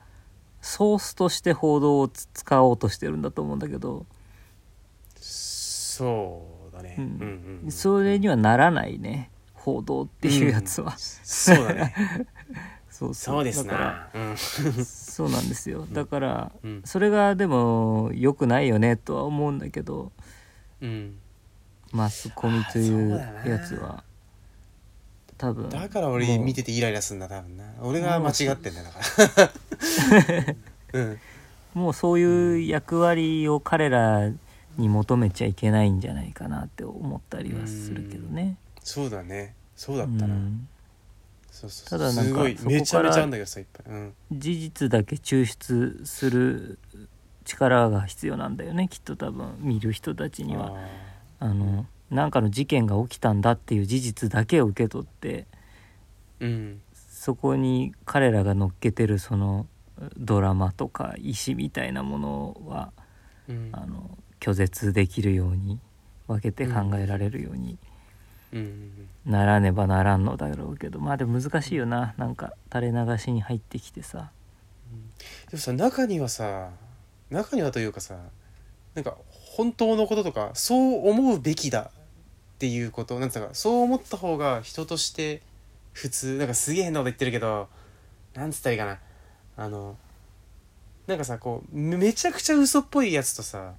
[0.61, 4.05] ソースとして報道をつ使おうとしてるんだと思うんだけど、
[5.17, 6.95] そうだね。
[6.97, 7.71] ううんんうんうん。
[7.71, 9.29] それにはならないね。
[9.53, 11.93] 報道っていうやつは、そうだね。
[12.89, 13.43] そうそう。
[13.43, 14.37] ですだからなうん。
[14.37, 15.85] そうなんですよ。
[15.91, 16.81] だからうん。
[16.85, 20.13] それがでも良くないよねとは思うんだけど。
[20.81, 21.19] うん。
[21.91, 24.03] マスコミというやつは
[25.39, 25.69] 多分。
[25.69, 27.63] だから俺見ててイライラすんだ多分な。
[27.81, 30.51] 俺が間違ってんだよだから。
[30.93, 31.19] うん。
[31.73, 34.29] もうそういう役割を彼ら
[34.77, 38.57] に求めちゃいけないんじゃないかなって思ったりはするけどね。
[38.83, 39.55] そうだね。
[39.77, 40.67] そうだうったな、ん。
[41.51, 43.93] そうそうただなんかめちゃめちゃあんだけどさいっぱい。
[43.93, 44.13] うん。
[44.33, 46.79] 事実だけ抽出する
[47.45, 49.55] 力が必要なんだよねきっと多分。
[49.59, 50.75] 見る人たちには。
[51.39, 59.67] ああのなんかの事件が起きたんだっていう事実だけを受け取ってーうんそこに彼らが乗っけてるその
[60.17, 62.91] ドラマとか石みたいなものは
[63.47, 63.69] うん。
[63.73, 65.79] あの拒絶できるように
[66.27, 67.77] 分けて考えられるように
[68.53, 68.59] うん。
[68.59, 72.15] うんならねばならんのだろうけどまあでも難しいよな。
[72.17, 74.31] なんか垂れ流しに入ってきてさ。
[75.51, 76.69] でもさ中にはさ
[77.29, 78.17] 中にはというかさ
[78.95, 79.17] なんか
[79.55, 81.91] 本当のこととかそう思うべきだ
[82.59, 85.41] っていうことなんつうかそう思った方が人として
[85.93, 87.69] 普通なんかすげえ変なこと言ってるけど
[88.33, 88.99] なんつったらいいかな。
[89.55, 89.95] あの
[91.07, 93.75] なんかさこうめちゃくちゃ嘘っぽいやつとさ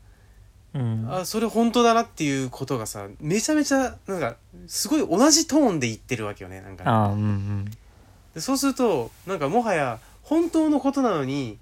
[0.72, 1.06] うん。
[1.10, 7.08] あそれ本当だなっていうことがさめちゃめちゃなんかすごい同じトーンで言ってるわけよねなんか。
[7.08, 7.64] うんうん。
[8.34, 11.58] でそうするとなんかもはや本当のことなのに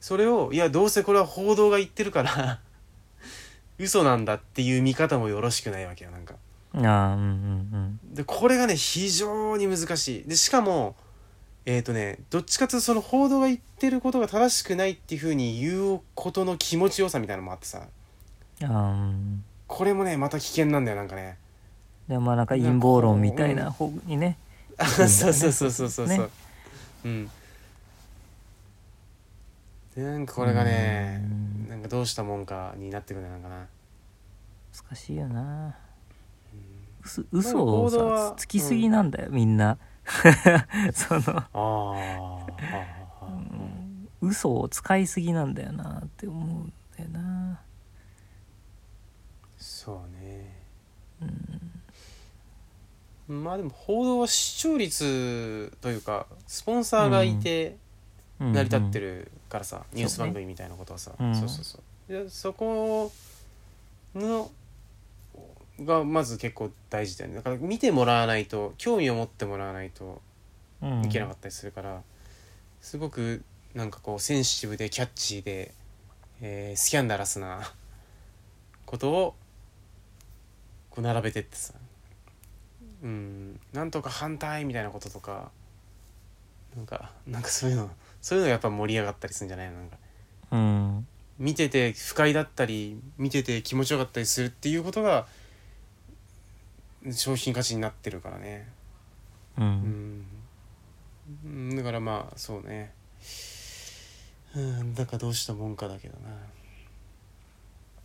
[0.00, 2.58] それをいやどうせこれは報道が言ってるから
[3.78, 6.34] 嘘なんだっていう見方もよろしくないわけよなんか
[6.74, 10.28] ああうんうんでこれがね非常に難しい。
[10.28, 10.94] でしかも
[11.66, 17.82] えっ、とねどっちかというとその報道が言ってることが正しくないっていうふうに言うことの気持ちよさみたいなのもあってさ。
[18.62, 21.36] うんああうんこれもねまた危険なんだよなんかね。
[22.08, 24.36] でもまあなんか陰謀論みたいな方にね。
[24.78, 26.28] あうんそうそうそうそうそうそう、ね。
[27.04, 27.30] うん。
[29.94, 31.68] でなんかこれがねうん。
[31.68, 33.66] なんかどうしたもんかになってくるんじゃないかな。
[34.88, 35.76] 難しいよな
[37.32, 39.78] 嘘をさつつきすぎなんだよ、みんな。
[40.94, 43.90] そのあーあー
[44.20, 47.60] 嘘を使いすぎなんだよなって思うんだよな。
[49.58, 50.60] そうね。
[53.28, 57.76] まあでも報道は視聴率というかスポンサーがいて
[58.40, 61.34] 成成り立ってるからさ、ニュース番組みたいなことはさ、うん。
[61.34, 62.12] そうそうそう。
[62.12, 63.12] でそこ
[64.14, 64.50] の
[65.84, 67.36] がまず結構大事だよね。
[67.36, 70.20] だから見てもらわないと興味を持ってもらわないと
[71.04, 72.02] いけなかったりするから、
[72.80, 73.42] すごく
[73.74, 75.74] なんかこうセンシティブでキャッチーで、
[76.40, 77.72] えースキャンダラスな
[78.86, 79.34] ことを
[80.90, 81.74] こう並べてってさ。
[83.02, 83.60] うん。
[83.72, 85.50] なんとか反対みたいなこととか
[86.76, 89.78] なんかなんかそういうのそういうのがやっぱ盛り上がったりするんじゃないの？
[89.78, 89.96] なんか。
[90.52, 91.06] うん。
[91.38, 95.26] 見てて不快だったり見てて気持ちよかったりするっていうことが
[97.12, 98.68] 商品価値になってるからね。
[99.58, 99.66] ううん。
[99.66, 100.26] ん
[101.44, 101.76] うん。
[101.76, 102.92] だからまあそうね。
[104.54, 104.94] うん。
[104.94, 106.30] だからどうしたもんかだけどな。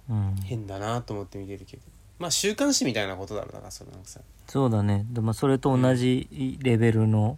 [0.10, 0.36] うん。
[0.44, 1.84] 変だなと思って見てるけど。
[2.20, 4.02] まあ週刊誌みたいなことだろうだからそれなん。
[4.02, 5.06] かさそうだね。
[5.10, 7.38] でもそれと同じレベルの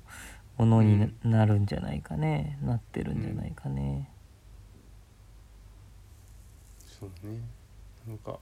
[0.58, 4.10] ものにななるんじゃないかね、なってるんじゃないかね、
[7.00, 7.40] そうね。
[8.08, 8.38] なんか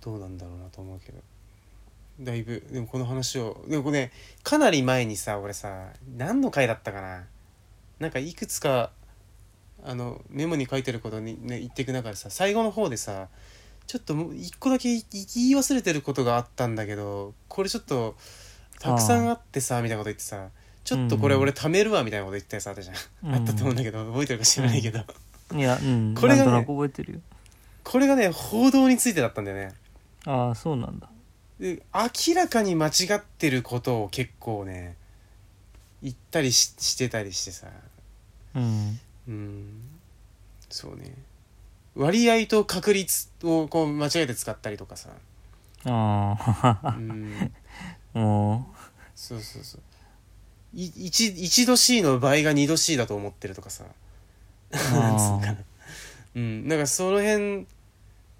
[0.00, 1.18] どうなんだろうなと思うけど
[2.20, 2.66] だいぶ。
[2.70, 3.64] でもこの話を。
[3.68, 4.12] でもこれね
[4.42, 7.24] かなり前にさ俺さ何の回だったかな。
[7.98, 8.90] なんかいくつか
[9.84, 13.28] あのメモに書いてることに、ね、言っていく中でさ最後の方でさ
[13.86, 15.02] ちょっともう一個だけ言い
[15.56, 18.16] 忘れてることがあったんだけどこれちょっと
[18.80, 20.48] たくさんあってさみたいなこと言ってさ
[20.84, 21.42] ちょっとこれうん。
[21.42, 22.96] 俺貯めるわみたいなこと言ったやつあったじゃん、
[23.28, 23.34] うん。
[23.34, 25.00] あったと思うんだけど覚えてるか知らないけど、
[25.54, 26.14] いやうん。
[26.14, 26.66] これがね
[27.84, 29.74] これがね報道についてだったんだよね。
[30.24, 31.06] ああそうなんだ。
[31.06, 31.13] で
[31.64, 34.96] 明らかに間違ってることを結構ね
[36.02, 37.68] 言ったりししてたりしてさ。
[38.54, 39.00] うん。
[39.26, 39.80] うん。
[40.68, 41.14] そうね。
[41.96, 45.08] 割合と確率をこう間違えて使ったりとかさ。
[45.86, 47.52] あうん。
[48.14, 48.74] あ も
[49.14, 49.80] そうそうそう。
[50.74, 53.84] い 1, 1度 C の倍が2度 C だと思ってるとかさ。
[54.72, 55.58] うなんつうかな。
[56.34, 56.68] うん。
[56.68, 57.66] なんかその辺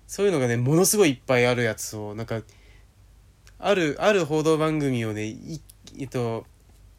[0.07, 2.43] そういうのがねものすごいいっぱいあるやつをなんか
[3.67, 5.59] あるある報道番組をねい
[5.99, 6.45] えっと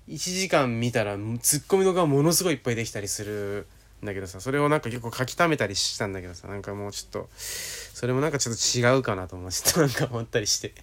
[0.07, 3.67] 1時間見たらツッコミのがものすごいいっぱいできたりする
[4.01, 10.73] んだけどさそれをなんか結構書き溜めたりしたんだけどさなんかもうちょっとそれもなんかちょっと違うかなと思うちょっと なんか思ったりして。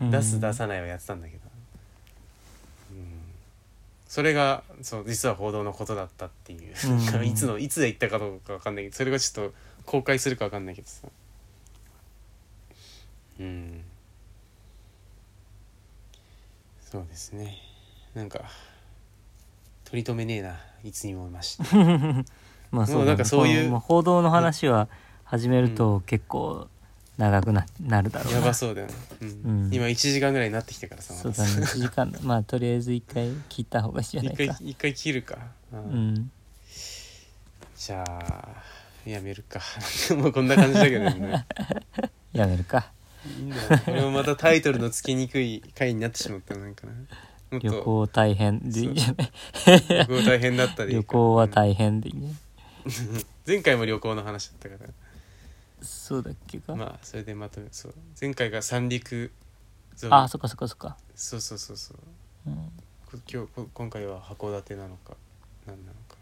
[0.00, 0.10] うん。
[0.10, 1.40] 出す出さないをやってたんだけど、
[2.92, 3.20] うん、
[4.08, 6.72] それがそう実は報道のことだったっていう、
[7.24, 9.54] いつのいつで言ったかどうかわかんないけどそれがちょっと
[9.84, 11.06] 公開するかわかんないけどさ。
[13.40, 13.84] うん
[16.92, 17.56] そうですね。
[18.14, 18.42] なんか
[19.86, 21.64] 取り留めねえないつにもいました
[22.70, 24.88] まあそうもうなんかそういうまあ報道の話は
[25.24, 26.68] 始めると結構
[27.16, 28.40] 長くななるだろうな。
[28.40, 29.28] やばそうだよね、うん。
[29.28, 29.74] うん。
[29.74, 31.50] 今1時間ぐらいになってきてからさそうだね。
[31.62, 34.54] 1時間だまあとりあえず一回切った方がいいんじゃな一いか。
[34.58, 35.38] 回一回切るか、
[35.72, 36.30] ううんん。
[37.74, 38.48] じゃあ
[39.08, 39.62] やめるか。
[40.14, 41.46] もうこんな感じだけどね。
[42.34, 42.92] やめるか
[43.26, 43.78] いいんだよ。
[43.84, 47.68] これもまたタイトルのつけにくい回になってしまったなんかなもっと。
[47.68, 50.06] 旅行大変でいいんじゃない？
[50.08, 52.34] 旅行大変だったでいい旅か行は大変でいいね。
[53.46, 54.90] 前回も旅行の話だったから。
[55.82, 57.94] そうだっけか、まあそれでまとめそう。
[58.20, 59.32] 前回が三陸
[59.96, 61.98] そうあそっかそっかそっか、そうそうそうそう。
[62.46, 62.54] うん、
[63.10, 65.16] こ今日こ今回は函館なのか
[65.66, 66.16] 何なのか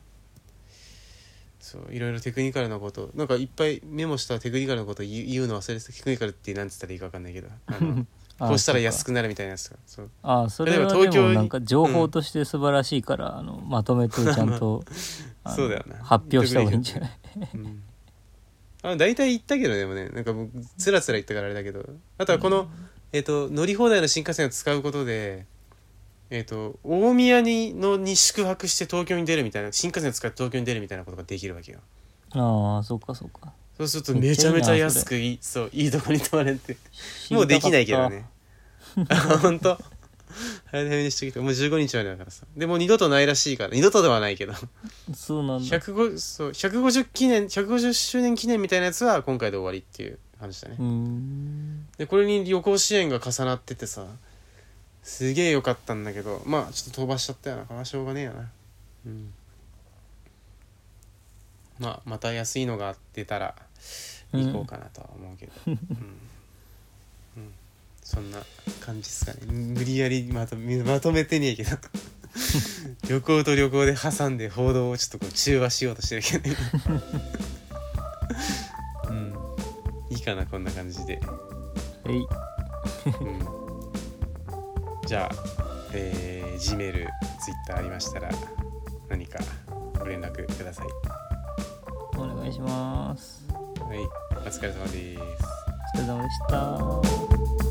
[1.60, 5.92] そういろいろテクニカルなことなんかいっぱいメモしたテクニカルなこと言う言うの忘れてた。
[5.92, 7.48] テクニカルって何つったらいいか分かんないけど。
[7.66, 8.06] あの
[8.42, 10.06] あこうしたら安くなるみたいなやつそう。
[10.06, 10.10] か
[10.44, 14.82] あそれはでもなんか情報として素晴らしいから、あのまとめてちゃんと
[15.54, 15.96] そうだよな。
[16.02, 17.10] 発表した方がいいんじゃない？
[17.54, 17.82] うん。
[18.82, 20.08] あ大体言ったけどでもね。
[20.08, 21.84] なんか僕つらつら言ったからあれだけど。
[22.16, 22.70] あとはこの、
[23.12, 25.44] えっと乗り放題の新幹線を使うことで
[26.30, 31.80] えっと大宮にのに宿泊して東京に出るみたいな新幹線を使って東京に出るみたいなことができるわけよ。
[32.32, 33.52] ああそっかそっか。
[33.76, 36.76] そうするとめちゃめちゃ安くいい そういいとこに泊まれて。
[37.30, 38.26] もうできないけどね。
[39.08, 39.78] あ本当？
[40.70, 42.46] 早めにしときてもう15日までだからさ。
[42.56, 43.74] でもう二度とないらしいから。
[43.74, 44.52] 二度とではないけど。
[45.14, 45.78] そうなんだ。
[45.80, 50.76] 105そう150記念150周年記念みたいなやつは今回で終わりっていう話だね。
[51.98, 54.06] でこれに旅行支援が重なっててさ
[55.02, 57.62] すげえ良かったんだけどまあちょっと飛ばしちゃったよな。
[57.64, 58.48] これはしょうがねえよな。
[59.06, 59.32] うん。
[61.78, 63.54] まあまた安いのが出たら
[64.32, 65.52] 行こうかなとは思うけど。
[65.66, 67.52] うん、うん。
[68.02, 68.38] そんな
[68.80, 69.38] 感じですかね。
[69.46, 71.70] 無理やりまとめまとめてねえけど。
[73.08, 76.56] 旅行と旅行で挟んで報道をちょっとこう中和しようとしてるけどね。
[79.08, 79.34] うん。
[80.10, 81.20] いいかなこんな感じで。
[82.04, 82.16] はい。
[83.20, 83.59] うん
[85.10, 85.30] じゃあ、
[85.92, 87.08] えー、G メール、
[87.40, 88.30] Twitter ありましたら
[89.08, 89.40] 何か
[89.98, 90.86] ご連絡ください。
[92.16, 93.98] お願いしますはい、
[94.38, 95.20] お疲れ様です。
[95.94, 97.69] お疲れ様でした